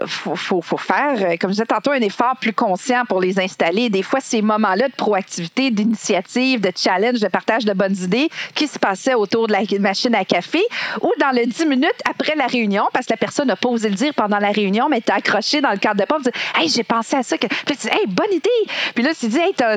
[0.06, 3.40] faut, faut, faut, faire, euh, comme je disais tantôt, un effort plus conscient pour les
[3.40, 3.90] installer.
[3.90, 8.68] Des fois, ces moments-là de proactivité, d'initiative, de challenge, de partage de bonnes idées qui
[8.68, 10.60] se passaient autour de la machine à café
[11.00, 13.88] ou dans le 10 minutes après la réunion, parce que la personne n'a pas osé
[13.88, 16.68] le dire pendant la réunion, mais t'es accroché dans le cadre de porte, dit Hey,
[16.68, 17.36] j'ai pensé à ça.
[17.36, 18.48] Puis tu dis Hey, bonne idée.
[18.94, 19.76] Puis là, tu dis Hey, ça,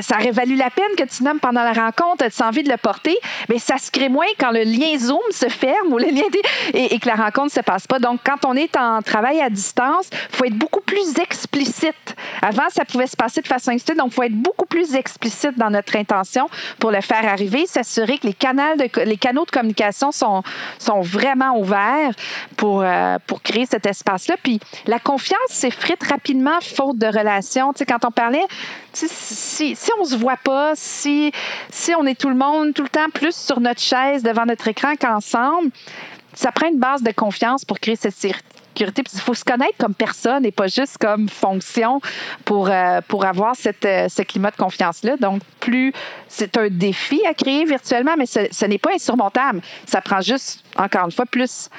[0.00, 2.70] ça aurait valu la peine que tu nommes pendant la rencontre, tu as envie de
[2.70, 3.16] le porter?
[3.48, 6.22] Mais ça se crée moins quand le lien Zoom se ferme ou le lien
[6.72, 7.98] et, et que la rencontre ne se passe pas.
[8.00, 12.16] Donc, quand on est en travail distance, il faut être beaucoup plus explicite.
[12.42, 15.56] Avant, ça pouvait se passer de façon explicite, donc il faut être beaucoup plus explicite
[15.56, 20.42] dans notre intention pour le faire arriver, s'assurer que les, canaux de, communication sont,
[21.00, 22.12] vraiment ouverts
[22.56, 24.36] pour, euh, pour créer cet espace-là.
[24.42, 27.72] Puis la confiance s'effrite rapidement faute de relation.
[27.72, 28.44] Tu sais, quand on parlait,
[28.92, 31.32] si, si on se voit pas, si,
[31.70, 34.68] si on est tout le monde tout le temps plus sur notre chaise devant notre
[34.68, 35.70] écran qu'ensemble,
[36.34, 38.14] ça prend une base de confiance pour créer cette
[38.80, 42.00] il faut se connaître comme personne et pas juste comme fonction
[42.44, 45.16] pour, euh, pour avoir cette, euh, ce climat de confiance-là.
[45.16, 45.92] Donc, plus
[46.28, 49.60] c'est un défi à créer virtuellement, mais ce, n'est pas insurmontable.
[49.86, 51.70] Ça prend juste, encore une fois, plus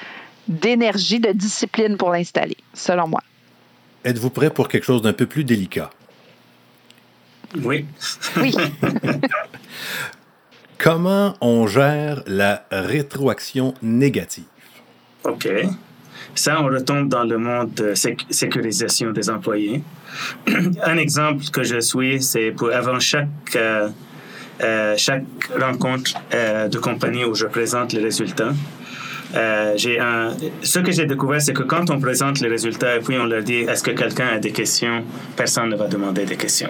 [0.47, 3.21] d'énergie, de discipline pour l'installer, selon moi.
[4.03, 5.89] Êtes-vous prêt pour quelque chose d'un peu plus délicat?
[7.63, 7.86] Oui.
[8.38, 8.55] Oui.
[10.77, 14.43] Comment on gère la rétroaction négative?
[15.23, 15.47] OK.
[16.36, 19.82] Ça, on retombe dans le monde de sécurisation des employés.
[20.84, 23.88] Un exemple que je suis, c'est pour avant chaque euh,
[24.62, 25.24] euh, chaque
[25.60, 28.54] rencontre euh, de compagnie où je présente les résultats.
[29.76, 30.34] j'ai un...
[30.62, 33.43] Ce que j'ai découvert, c'est que quand on présente les résultats et puis on leur
[33.43, 35.04] dit est-ce que quelqu'un a des questions,
[35.36, 36.69] personne ne va demander des questions.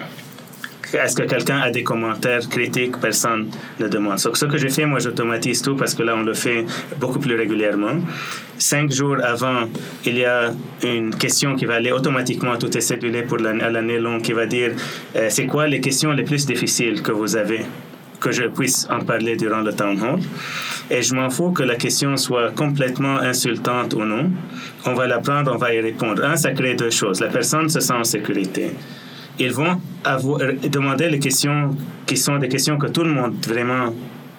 [0.94, 3.48] Est-ce que quelqu'un a des commentaires critiques Personne
[3.80, 4.18] ne demande.
[4.18, 6.64] ce que j'ai fait, moi, j'automatise tout parce que là, on le fait
[7.00, 7.96] beaucoup plus régulièrement.
[8.56, 9.68] Cinq jours avant,
[10.04, 10.52] il y a
[10.84, 14.46] une question qui va aller automatiquement à toutes les cellules pour l'année longue qui va
[14.46, 14.72] dire
[15.16, 17.62] euh, c'est quoi les questions les plus difficiles que vous avez
[18.20, 20.20] que je puisse en parler durant le town hall?
[20.88, 24.30] Et je m'en fous que la question soit complètement insultante ou non.
[24.86, 26.24] On va la prendre, on va y répondre.
[26.24, 27.20] Un, ça crée deux choses.
[27.20, 28.70] La personne se sent en sécurité
[29.38, 33.92] ils vont euh, demander les questions qui sont des questions que tout le monde vraiment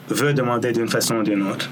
[0.09, 1.69] veut demander d'une façon ou d'une autre.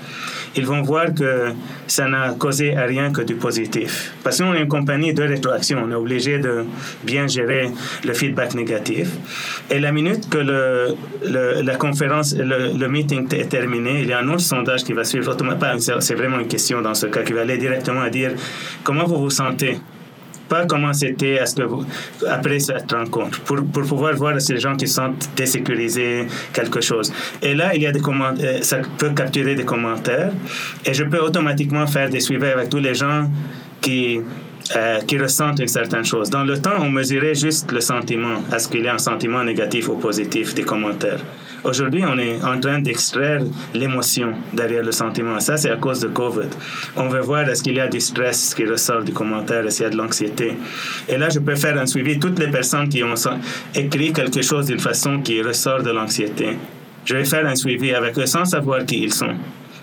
[0.57, 1.51] Ils vont voir que
[1.87, 4.13] ça n'a causé à rien que du positif.
[4.23, 6.65] Parce qu'on est une compagnie de rétroaction, on est obligé de
[7.03, 7.69] bien gérer
[8.05, 9.09] le feedback négatif.
[9.69, 10.37] Et la minute que
[11.25, 15.03] la conférence, le, le, meeting est terminé, il y a un autre sondage qui va
[15.03, 15.35] suivre.
[15.99, 18.31] C'est vraiment une question dans ce cas qui va aller directement à dire
[18.83, 19.77] comment vous vous sentez
[20.47, 21.39] pas comment c'était
[22.27, 27.11] après cette rencontre, pour, pour pouvoir voir les gens qui sont désécurisés, quelque chose.
[27.41, 30.31] Et là, il y a des commentaires, euh, ça peut capturer des commentaires,
[30.85, 33.29] et je peux automatiquement faire des suivis avec tous les gens
[33.81, 34.19] qui,
[34.75, 36.29] euh, qui ressentent une certaine chose.
[36.29, 38.37] Dans le temps, on mesurait juste le sentiment.
[38.53, 41.19] Est-ce qu'il y a un sentiment négatif ou positif des commentaires?
[41.65, 43.41] Aujourd'hui, on est en train d'extraire
[43.73, 45.39] l'émotion derrière le sentiment.
[45.39, 46.49] Ça, c'est à cause de COVID.
[46.95, 49.85] On veut voir est-ce qu'il y a du stress qui ressort du commentaire, est-ce qu'il
[49.85, 50.53] y a de l'anxiété.
[51.09, 52.19] Et là, je peux faire un suivi.
[52.19, 53.15] Toutes les personnes qui ont
[53.73, 56.55] écrit quelque chose d'une façon qui ressort de l'anxiété,
[57.03, 59.33] je vais faire un suivi avec eux sans savoir qui ils sont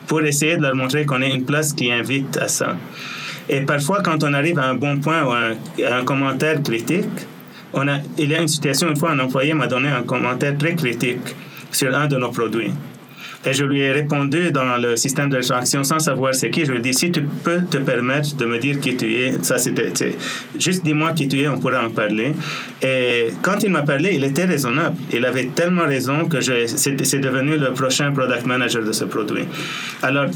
[0.07, 2.77] pour essayer de leur montrer qu'on est une place qui invite à ça.
[3.49, 7.27] Et parfois, quand on arrive à un bon point ou à un, commentaire critique,
[7.73, 10.57] on a, il y a une situation, une fois, un employé m'a donné un commentaire
[10.57, 11.35] très critique
[11.73, 12.73] sur un de nos produits.
[13.45, 16.65] Et je lui ai répondu dans le système de réaction sans savoir c'est qui.
[16.65, 19.33] Je lui ai dit, si tu peux te permettre de me dire qui tu es,
[19.43, 19.93] ça c'était,
[20.57, 22.35] juste dis-moi qui tu es, on pourra en parler.
[22.81, 24.97] Et quand il m'a parlé, il était raisonnable.
[25.13, 29.45] Il avait tellement raison que c'est devenu le prochain product manager de ce produit.
[30.03, 30.27] Alors,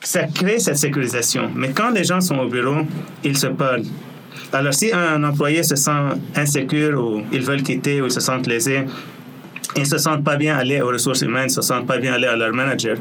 [0.00, 1.50] ça crée cette sécurisation.
[1.54, 2.86] Mais quand les gens sont au bureau,
[3.24, 3.82] ils se parlent.
[4.54, 5.90] Alors, si un employé se sent
[6.34, 8.84] insécure ou ils veulent quitter ou ils se sentent lésés,
[9.76, 12.26] ils se sentent pas bien aller aux ressources humaines, ils se sentent pas bien aller
[12.26, 12.96] à leur manager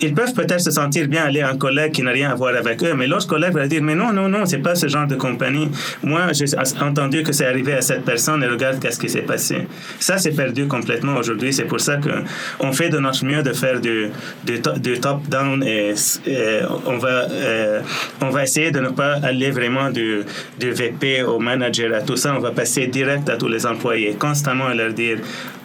[0.00, 2.54] ils peuvent peut-être se sentir bien aller à un collègue qui n'a rien à voir
[2.54, 5.06] avec eux, mais l'autre collègue va dire, mais non, non, non, c'est pas ce genre
[5.06, 5.68] de compagnie.
[6.02, 6.46] Moi, j'ai
[6.80, 9.66] entendu que c'est arrivé à cette personne et regarde qu'est-ce qui s'est passé.
[9.98, 11.52] Ça, c'est perdu complètement aujourd'hui.
[11.52, 14.08] C'est pour ça qu'on fait de notre mieux de faire du,
[14.44, 15.94] du, top-down et,
[16.86, 17.80] on, va, euh,
[18.20, 20.20] on va essayer de ne pas aller vraiment du,
[20.58, 22.34] du VP au manager à tout ça.
[22.36, 25.18] On va passer direct à tous les employés, constamment à leur dire,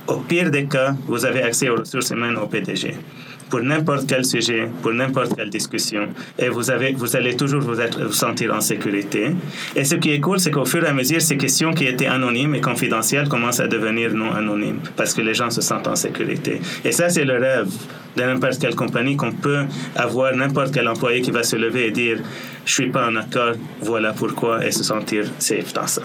[0.08, 2.96] au pire des cas, vous avez accès aux ressources humaines au PDG
[3.50, 6.08] pour n'importe quel sujet, pour n'importe quelle discussion.
[6.38, 7.76] Et vous, avez, vous allez toujours vous,
[8.12, 9.32] sentir en sécurité.
[9.76, 12.08] Et ce qui est cool, c'est qu'au fur et à mesure, ces questions qui étaient
[12.08, 15.96] anonymes et confidentielles commencent à devenir non anonymes parce que les gens se sentent en
[15.96, 16.62] sécurité.
[16.84, 17.70] Et ça, c'est le rêve
[18.16, 21.92] de n'importe quelle compagnie qu'on peut avoir n'importe quel employé qui va se lever et
[21.92, 22.20] dire
[22.66, 26.02] je suis pas en accord, voilà pourquoi, et se sentir safe dans ça.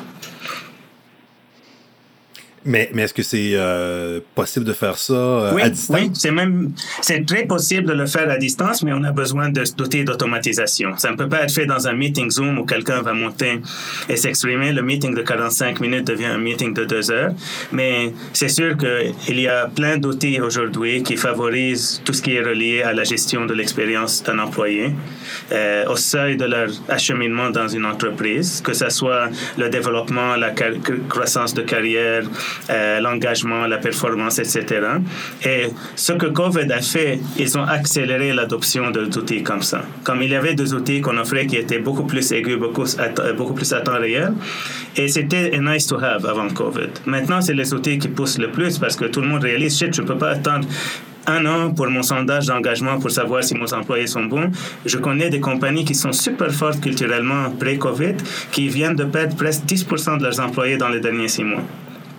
[2.67, 5.97] Mais, mais est-ce que c'est euh, possible de faire ça euh, à distance?
[5.99, 9.49] Oui, c'est même c'est très possible de le faire à distance, mais on a besoin
[9.49, 10.97] d'outils d'automatisation.
[10.99, 13.61] Ça ne peut pas être fait dans un meeting Zoom où quelqu'un va monter
[14.11, 14.73] et s'exprimer.
[14.73, 17.33] Le meeting de 45 minutes devient un meeting de deux heures.
[17.73, 22.43] Mais c'est sûr qu'il y a plein d'outils aujourd'hui qui favorisent tout ce qui est
[22.43, 24.93] relié à la gestion de l'expérience d'un employé,
[25.53, 30.51] euh, au seuil de leur acheminement dans une entreprise, que ce soit le développement, la
[31.09, 32.25] croissance de carrière,
[32.71, 34.65] euh, l'engagement, la performance, etc.
[35.45, 39.83] Et ce que COVID a fait, ils ont accéléré l'adoption d'outils comme ça.
[40.05, 42.85] Comme il y avait des outils qu'on offrait qui étaient beaucoup plus aigus, beaucoup,
[43.37, 44.33] beaucoup plus à temps réel,
[44.97, 46.91] et c'était nice to have avant COVID.
[47.07, 49.95] Maintenant, c'est les outils qui poussent le plus parce que tout le monde réalise, shit,
[49.95, 50.67] je ne peux pas attendre
[51.27, 54.51] un an pour mon sondage d'engagement pour savoir si mes employés sont bons.
[54.85, 58.17] Je connais des compagnies qui sont super fortes culturellement pré-COVID,
[58.51, 61.63] qui viennent de perdre presque 10% de leurs employés dans les derniers six mois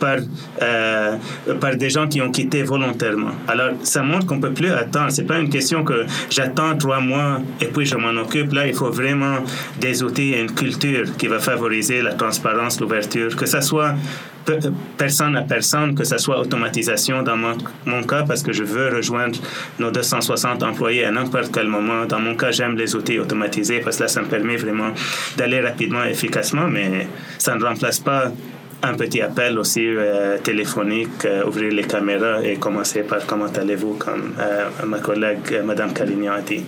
[0.02, 0.18] par,
[0.62, 1.16] euh,
[1.62, 3.36] par des gens qui ont quitté volontairement.
[3.48, 5.12] Alors, ça montre qu'on ne peut plus attendre.
[5.12, 8.52] Ce n'est pas une question que j'attends trois mois et puis je m'en occupe.
[8.52, 9.38] Là, il faut vraiment
[9.80, 13.94] des outils et une culture qui va favoriser la transparence, l'ouverture, que ce soit
[14.98, 18.90] personne à personne, que ce soit automatisation dans mon, mon, cas, parce que je veux
[18.90, 19.38] rejoindre
[19.78, 22.06] nos 260 employés à n'importe quel moment.
[22.06, 24.92] Dans mon cas, j'aime les outils automatisés parce que là, ça me permet vraiment
[25.38, 28.32] d'aller rapidement et efficacement, mais ça ne remplace pas
[28.84, 33.96] un petit appel aussi euh, téléphonique, euh, ouvrir les caméras et commencer par comment allez-vous,
[33.96, 36.64] comme euh, ma collègue Madame Calignan a dit.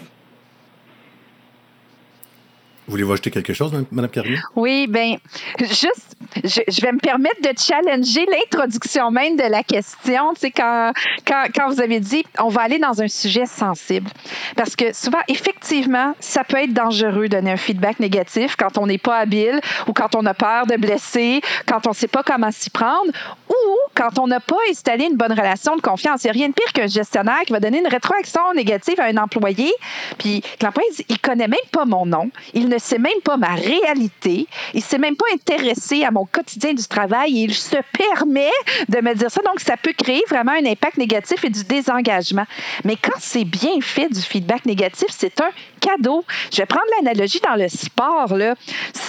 [2.88, 4.38] Voulez-vous ajouter quelque chose, Mme Carrier?
[4.56, 5.17] Oui, bien,
[5.60, 10.34] juste, je, vais me permettre de challenger l'introduction même de la question.
[10.34, 10.92] Tu sais, quand,
[11.26, 14.10] quand, vous avez dit, on va aller dans un sujet sensible.
[14.56, 18.88] Parce que souvent, effectivement, ça peut être dangereux de donner un feedback négatif quand on
[18.88, 22.24] n'est pas habile ou quand on a peur de blesser, quand on ne sait pas
[22.24, 23.12] comment s'y prendre
[23.50, 26.24] ou quand on n'a pas installé une bonne relation de confiance.
[26.24, 29.06] Il n'y a rien de pire qu'un gestionnaire qui va donner une rétroaction négative à
[29.06, 29.72] un employé,
[30.18, 33.56] puis l'employé dit, il connaît même pas mon nom, il ne sait même pas ma
[33.56, 38.52] réalité, il ne s'est même pas intéressé à mon quotidien du travail il se permet
[38.88, 39.41] de me dire ça.
[39.41, 42.45] Donc, ça peut créer vraiment un impact négatif et du désengagement.
[42.84, 45.49] Mais quand c'est bien fait du feedback négatif, c'est un
[45.82, 46.23] cadeau.
[46.52, 48.36] Je vais prendre l'analogie dans le sport.
[48.36, 48.56] Là.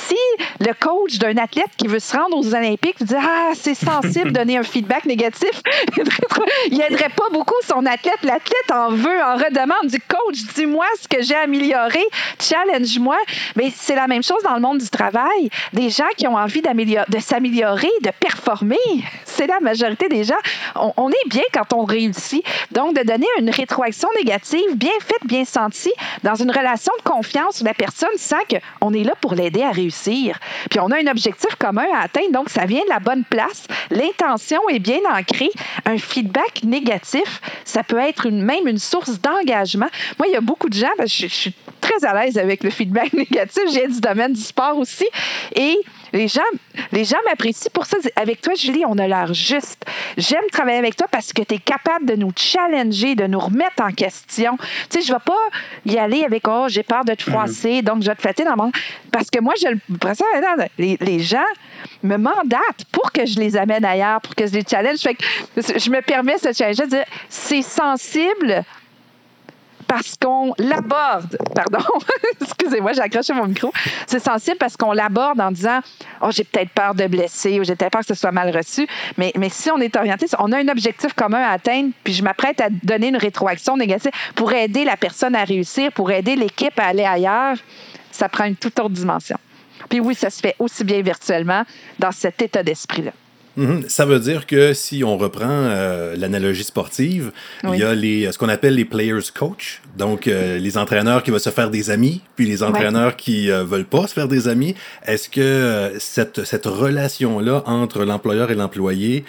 [0.07, 0.17] Si
[0.61, 4.59] le coach d'un athlète qui veut se rendre aux Olympiques dit Ah, c'est sensible donner
[4.59, 5.63] un feedback négatif,
[6.71, 8.19] il n'aiderait pas beaucoup son athlète.
[8.23, 12.03] L'athlète en veut, en redemande du coach dis-moi ce que j'ai amélioré,
[12.41, 13.17] challenge-moi.
[13.57, 15.49] Mais c'est la même chose dans le monde du travail.
[15.73, 18.77] Des gens qui ont envie de s'améliorer, de performer.
[19.25, 20.35] C'est la majorité des gens.
[20.77, 22.45] On, est bien quand on réussit.
[22.73, 27.61] Donc, de donner une rétroaction négative, bien faite, bien sentie, dans une relation de confiance
[27.61, 29.94] où la personne sent qu'on est là pour l'aider à réussir.
[29.95, 33.67] Puis on a un objectif commun à atteindre, donc ça vient de la bonne place.
[33.91, 35.51] L'intention est bien ancrée.
[35.85, 39.89] Un feedback négatif, ça peut être même une source d'engagement.
[40.19, 42.71] Moi, il y a beaucoup de gens, je, je suis très à l'aise avec le
[42.71, 45.07] feedback négatif, j'ai du domaine du sport aussi,
[45.55, 45.79] et
[46.15, 46.41] les gens,
[46.93, 47.99] les gens m'apprécient pour ça.
[48.17, 49.85] Avec toi, Julie, on a l'air juste.
[50.17, 53.83] J'aime travailler avec toi parce que tu es capable de nous challenger, de nous remettre
[53.83, 54.57] en question.
[54.91, 55.33] Tu sais, je ne vais pas
[55.85, 58.57] y aller avec Oh, j'ai peur de te froisser, donc je vais te flatter dans
[58.57, 58.71] mon.
[59.13, 59.79] Parce que moi, je le.
[60.79, 61.39] Les, les gens
[62.03, 64.99] me mandatent pour que je les amène ailleurs, pour que je les challenge.
[64.99, 65.25] Fait que
[65.57, 68.65] je me permets ce challenge de dire c'est sensible
[69.87, 71.39] parce qu'on l'aborde.
[71.55, 71.85] Pardon,
[72.41, 73.73] excusez-moi, j'ai accroché mon micro.
[74.07, 75.81] C'est sensible parce qu'on l'aborde en disant
[76.21, 78.87] Oh, j'ai peut-être peur de blesser ou j'ai peut-être peur que ce soit mal reçu.
[79.17, 82.23] Mais, mais si on est orienté, on a un objectif commun à atteindre, puis je
[82.23, 86.79] m'apprête à donner une rétroaction négative pour aider la personne à réussir, pour aider l'équipe
[86.79, 87.57] à aller ailleurs,
[88.11, 89.39] ça prend une toute autre dimension.
[89.89, 91.65] Puis oui, ça se fait aussi bien virtuellement
[91.99, 93.13] dans cet état d'esprit-là.
[93.57, 93.85] Mhm.
[93.89, 97.33] Ça veut dire que si on reprend euh, l'analogie sportive,
[97.63, 101.31] il y a les, ce qu'on appelle les players coach, donc euh, les entraîneurs qui
[101.31, 104.49] veulent se faire des amis, puis les entraîneurs qui euh, veulent pas se faire des
[104.49, 104.75] amis.
[105.07, 109.25] Est-ce que cette, cette relation-là entre l'employeur et l'employé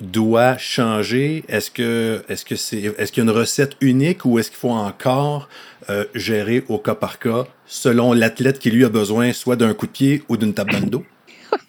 [0.00, 1.44] doit changer?
[1.48, 4.58] Est-ce que est-ce que c'est est-ce qu'il y a une recette unique ou est-ce qu'il
[4.58, 5.48] faut encore
[6.14, 9.92] gérer au cas par cas selon l'athlète qui lui a besoin soit d'un coup de
[9.92, 11.04] pied ou d'une table dans le dos?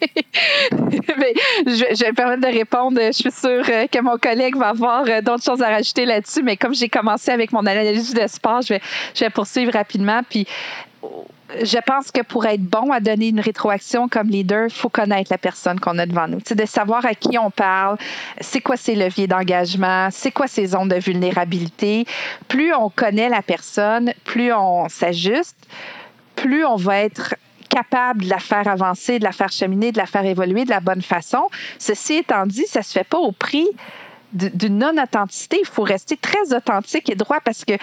[1.66, 3.00] Je, vais me permettre de répondre.
[3.00, 6.42] Je suis sûre euh, que mon collègue va avoir euh, d'autres choses à rajouter là-dessus,
[6.42, 8.80] mais comme j'ai commencé avec mon analyse de sport, je vais,
[9.14, 10.20] je vais poursuivre rapidement.
[10.28, 10.46] Puis
[11.62, 15.30] je pense que pour être bon à donner une rétroaction comme leader, il faut connaître
[15.30, 16.40] la personne qu'on a devant nous.
[16.44, 17.96] C'est de savoir à qui on parle,
[18.40, 22.04] c'est quoi ses leviers d'engagement, c'est quoi ses zones de vulnérabilité.
[22.48, 25.56] Plus on connaît la personne, plus on s'ajuste,
[26.34, 27.34] plus on va être
[28.14, 31.02] de la faire avancer, de la faire cheminer, de la faire évoluer de la bonne
[31.02, 31.48] façon.
[31.78, 33.66] Ceci étant dit, ça ne se fait pas au prix
[34.32, 35.58] d'une non-authenticité.
[35.60, 37.74] Il faut rester très authentique et droit parce que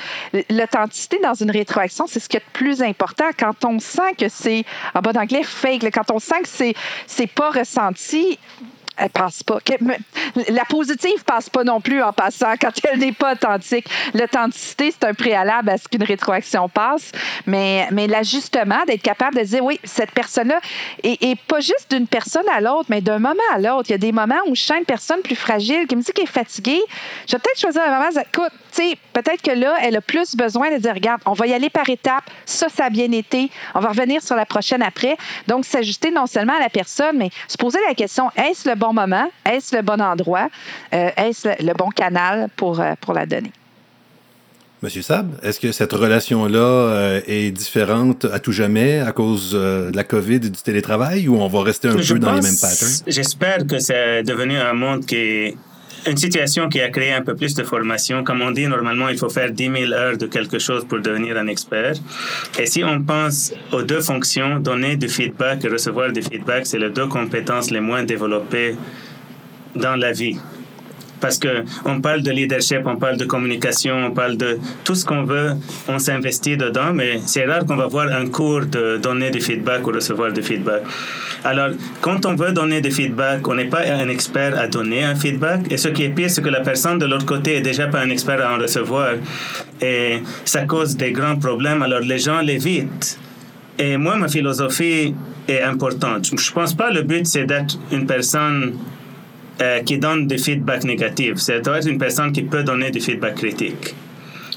[0.50, 3.26] l'authenticité dans une rétroaction, c'est ce qui est le plus important.
[3.38, 6.74] Quand on sent que c'est, en bon anglais, fake, quand on sent que c'est,
[7.08, 8.38] c'est pas ressenti,
[8.98, 9.60] elle passe pas.
[10.50, 13.88] La positive passe pas non plus en passant quand elle n'est pas authentique.
[14.14, 17.12] L'authenticité, c'est un préalable à ce qu'une rétroaction passe,
[17.46, 20.60] mais, mais l'ajustement, d'être capable de dire oui, cette personne-là,
[21.04, 23.90] et, pas juste d'une personne à l'autre, mais d'un moment à l'autre.
[23.90, 26.12] Il y a des moments où je sens une personne plus fragile qui me dit
[26.12, 26.82] qu'elle est fatiguée.
[27.28, 30.72] Je vais peut-être choisir un moment, écoute, sais, peut-être que là, elle a plus besoin
[30.72, 32.30] de dire, regarde, on va y aller par étapes.
[32.46, 33.50] Ça, ça a bien été.
[33.76, 35.18] On va revenir sur la prochaine après.
[35.48, 38.94] Donc, s'ajuster non seulement à la personne, mais se poser la question, est-ce le bon
[38.94, 39.30] moment?
[39.46, 40.50] Est-ce le bon endroit?
[40.94, 43.52] Euh, est-ce le, bon canal pour, euh, pour la donner?
[44.82, 49.96] Monsieur Sab, est-ce que cette relation-là euh, est différente à tout jamais à cause de
[49.96, 53.04] la COVID et du télétravail ou on va rester un peu dans les mêmes patterns?
[53.08, 55.58] J'espère que c'est devenu un monde qui est
[56.06, 58.24] une situation qui a créé un peu plus de formation.
[58.24, 61.38] Comme on dit, normalement, il faut faire 10 000 heures de quelque chose pour devenir
[61.38, 61.96] un expert.
[62.60, 66.80] Et si on pense aux deux fonctions, donner du feedback et recevoir du feedback, c'est
[66.80, 68.76] les deux compétences les moins développées
[69.76, 70.38] dans la vie
[71.24, 75.06] parce que on parle de leadership, on parle de communication, on parle de tout ce
[75.06, 75.52] qu'on veut,
[75.88, 79.88] on s'investit dedans, mais c'est rare qu'on va voir un cours de donner du feedback
[79.88, 80.82] ou recevoir du feedback.
[81.46, 81.70] Alors,
[82.02, 85.72] quand on veut donner du feedback, on n'est pas un expert à donner un feedback,
[85.72, 88.02] et ce qui est pire, c'est que la personne de l'autre côté est déjà pas
[88.02, 89.12] un expert à en recevoir,
[89.82, 91.82] et ça cause des grands problèmes.
[91.84, 93.18] Alors, les gens l'évitent.
[93.80, 95.16] Et moi, ma philosophie
[95.48, 96.30] est importante.
[96.38, 98.74] Je pense pas le but, c'est d'être une personne
[99.62, 101.38] euh, qui donne des feedbacks négatifs.
[101.38, 103.94] C'est doit être une personne qui peut donner des feedbacks critiques.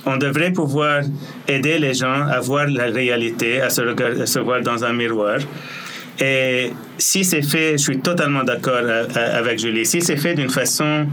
[0.07, 1.03] On devrait pouvoir
[1.49, 4.93] aider les gens à voir la réalité, à se, regarder, à se voir dans un
[4.93, 5.39] miroir.
[6.19, 10.35] Et si c'est fait, je suis totalement d'accord euh, euh, avec Julie, si c'est fait
[10.35, 11.07] d'une façon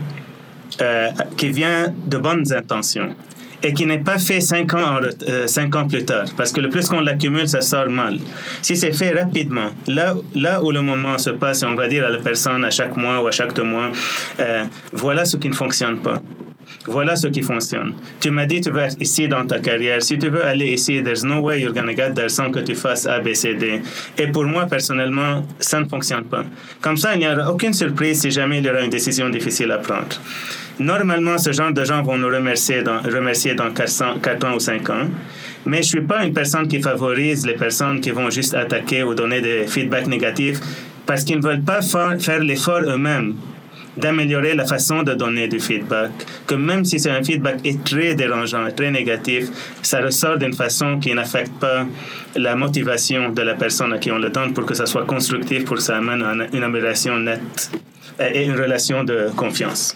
[1.38, 3.16] qui vient de bonnes intentions,
[3.64, 6.26] et qui n'est pas fait cinq ans, euh, cinq ans plus tard.
[6.36, 8.20] Parce que le plus qu'on l'accumule, ça sort mal.
[8.62, 12.10] Si c'est fait rapidement, là, là où le moment se passe, on va dire à
[12.10, 13.92] la personne à chaque mois ou à chaque deux mois,
[14.40, 16.22] euh, voilà ce qui ne fonctionne pas.
[16.86, 17.94] Voilà ce qui fonctionne.
[18.20, 20.02] Tu m'as dit tu être ici dans ta carrière.
[20.02, 22.76] Si tu veux aller ici, there's no way you're gonna get there sans que tu
[22.76, 23.82] fasses A, B, C, D.
[24.18, 26.44] Et pour moi, personnellement, ça ne fonctionne pas.
[26.82, 29.72] Comme ça, il n'y aura aucune surprise si jamais il y aura une décision difficile
[29.72, 30.20] à prendre.
[30.80, 34.60] Normalement, ce genre de gens vont nous remercier dans, remercier dans 400, 4 ans ou
[34.60, 35.08] 5 ans.
[35.66, 39.04] Mais je ne suis pas une personne qui favorise les personnes qui vont juste attaquer
[39.04, 40.60] ou donner des feedbacks négatifs
[41.06, 43.36] parce qu'ils ne veulent pas faire l'effort eux-mêmes
[43.96, 46.10] d'améliorer la façon de donner du feedback,
[46.48, 49.50] que même si c'est un feedback est très dérangeant, très négatif,
[49.84, 51.86] ça ressort d'une façon qui n'affecte pas
[52.36, 55.66] la motivation de la personne à qui on le donne pour que ça soit constructif,
[55.66, 57.72] pour que ça amène une amélioration nette
[58.20, 59.96] et une relation de confiance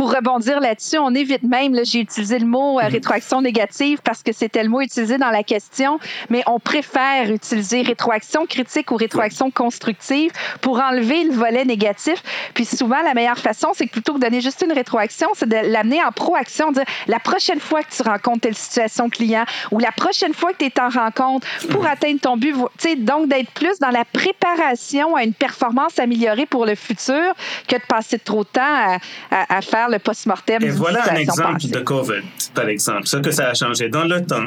[0.00, 2.92] pour rebondir là-dessus, on évite même, j'ai utilisé le mot euh, mhm.
[2.92, 5.98] rétroaction négative parce que c'était le mot utilisé dans la question,
[6.30, 10.30] mais on préfère utiliser rétroaction critique ou rétroaction constructive
[10.62, 12.22] pour enlever le volet négatif.
[12.54, 15.46] Puis souvent, la meilleure façon, c'est que plutôt que de donner juste une rétroaction, c'est
[15.46, 19.80] de l'amener en proaction, dire la prochaine fois que tu rencontres telle situation client ou
[19.80, 21.90] la prochaine fois que tu es en rencontre pour mhm.
[21.90, 22.56] atteindre ton but,
[23.00, 27.34] donc d'être plus dans la préparation à une performance améliorée pour le futur
[27.68, 28.98] que de passer trop de temps
[29.30, 30.62] à, à faire le post-mortem.
[30.62, 32.22] Et voilà un exemple de COVID,
[32.54, 33.88] par exemple, ce que ça a changé.
[33.88, 34.46] Dans le temps,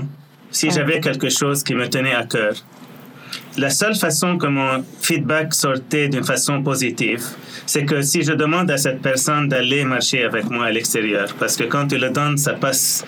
[0.50, 2.54] si j'avais quelque chose qui me tenait à cœur,
[3.58, 7.24] la seule façon que mon feedback sortait d'une façon positive,
[7.66, 11.56] c'est que si je demande à cette personne d'aller marcher avec moi à l'extérieur, parce
[11.56, 13.06] que quand tu le donnes, ça passe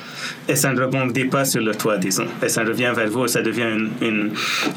[0.48, 3.42] et ça ne rebondit pas sur le toit, disons, et ça revient vers vous, ça
[3.42, 4.32] devient une...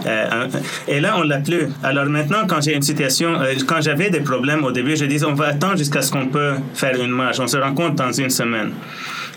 [0.06, 0.46] Euh,
[0.86, 1.68] et là, on l'a plus.
[1.82, 5.26] Alors maintenant, quand j'ai une situation, euh, quand j'avais des problèmes au début, je disais,
[5.26, 7.38] on va attendre jusqu'à ce qu'on peut faire une marche.
[7.40, 8.72] On se rencontre dans une semaine.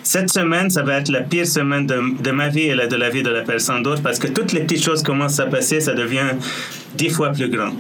[0.04, 3.10] Cette semaine, ça va être la pire semaine de, de ma vie et de la
[3.10, 5.94] vie de la personne d'autre parce que toutes les petites choses commencent à passer, ça
[5.94, 6.32] devient
[6.96, 7.72] dix fois plus grand.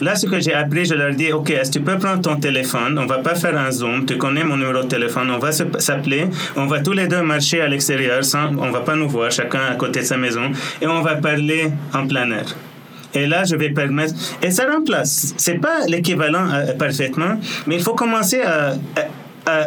[0.00, 2.36] Là, ce que j'ai appris, je leur dis, OK, est-ce que tu peux prendre ton
[2.36, 2.98] téléphone?
[2.98, 4.06] On va pas faire un zoom.
[4.06, 5.30] Tu connais mon numéro de téléphone.
[5.30, 6.26] On va s'appeler.
[6.56, 9.60] On va tous les deux marcher à l'extérieur sans, on va pas nous voir, chacun
[9.70, 10.50] à côté de sa maison.
[10.82, 12.56] Et on va parler en plein air.
[13.14, 14.14] Et là, je vais permettre.
[14.42, 15.34] Et ça remplace.
[15.36, 18.74] C'est pas l'équivalent euh, parfaitement, mais il faut commencer à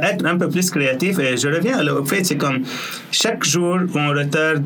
[0.01, 1.19] être un peu plus créatif.
[1.19, 2.63] Et je reviens au fait, c'est comme
[3.11, 4.63] chaque jour on retarde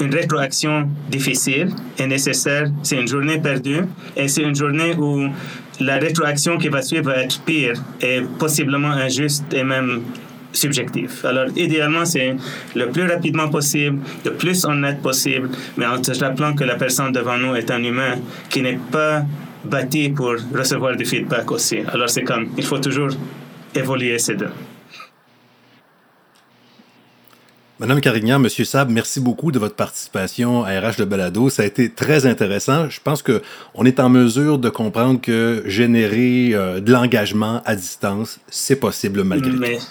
[0.00, 3.82] une rétroaction difficile et nécessaire, c'est une journée perdue.
[4.16, 5.28] Et c'est une journée où
[5.80, 10.02] la rétroaction qui va suivre va être pire et possiblement injuste et même
[10.52, 11.24] subjectif.
[11.24, 12.34] Alors, idéalement, c'est
[12.74, 17.12] le plus rapidement possible, le plus honnête possible, mais en se rappelant que la personne
[17.12, 18.16] devant nous est un humain
[18.48, 19.24] qui n'est pas
[19.64, 21.80] bâti pour recevoir du feedback aussi.
[21.92, 23.10] Alors, c'est comme, il faut toujours
[23.74, 24.50] évoluer ces deux.
[27.80, 31.48] Madame Carignan, Monsieur Sab, merci beaucoup de votre participation à RH de Balado.
[31.48, 32.90] Ça a été très intéressant.
[32.90, 33.40] Je pense que
[33.74, 39.22] on est en mesure de comprendre que générer euh, de l'engagement à distance, c'est possible
[39.22, 39.84] malgré tout.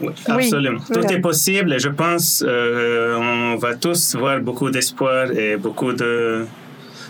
[0.00, 0.80] Oui, absolument.
[0.90, 5.92] tout est possible et je pense euh, on va tous voir beaucoup d'espoir et beaucoup
[5.92, 6.46] de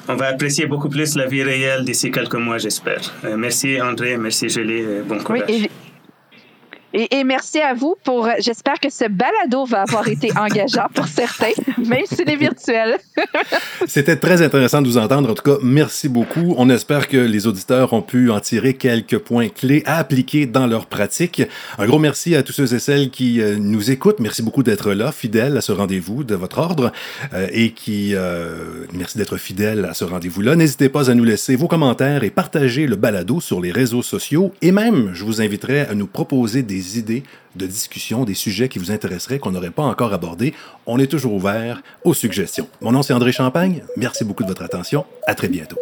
[0.09, 3.01] on va apprécier beaucoup plus la vie réelle d'ici quelques mois, j'espère.
[3.25, 5.69] Euh, merci André, merci Julie, et bon courage.
[7.11, 8.29] Et, merci à vous pour.
[8.41, 12.99] J'espère que ce balado va avoir été engageant pour certains, même s'il est virtuel.
[13.87, 15.31] C'était très intéressant de vous entendre.
[15.31, 16.55] En tout cas, merci beaucoup.
[16.59, 20.67] On espère que les auditeurs ont pu en tirer quelques points clés à appliquer dans
[20.67, 21.43] leur pratique.
[21.79, 24.21] Un gros merci à tous ceux et celles qui euh, nous écoutent.
[24.21, 26.93] Merci beaucoup d'être là, fidèles à ce rendez-vous de votre ordre
[27.33, 28.15] euh, et qui.
[28.15, 30.55] Euh, merci d'être fidèles à ce rendez-vous-là.
[30.55, 34.53] N'hésitez pas à nous laisser vos commentaires et partager le balado sur les réseaux sociaux.
[34.61, 36.63] Et même, je vous inviterai à nous proposer
[36.97, 37.23] idées
[37.57, 40.55] de discussion, des sujets qui vous intéresseraient, qu'on n'aurait pas encore abordés.
[40.87, 42.69] On est toujours ouvert aux suggestions.
[42.81, 43.83] Mon nom, c'est André Champagne.
[43.97, 45.05] Merci beaucoup de votre attention.
[45.27, 45.79] À très bientôt.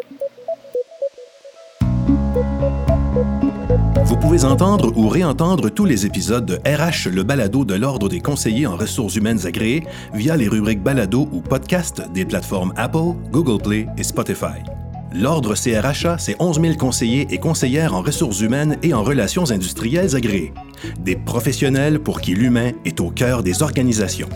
[4.04, 8.20] Vous pouvez entendre ou réentendre tous les épisodes de RH, le balado de l'Ordre des
[8.20, 9.84] conseillers en ressources humaines agréées
[10.14, 14.62] via les rubriques balado ou podcast des plateformes Apple, Google Play et Spotify.
[15.12, 20.14] L'Ordre CRHA, c'est 11 000 conseillers et conseillères en ressources humaines et en relations industrielles
[20.14, 20.52] agréées.
[21.00, 24.28] Des professionnels pour qui l'humain est au cœur des organisations.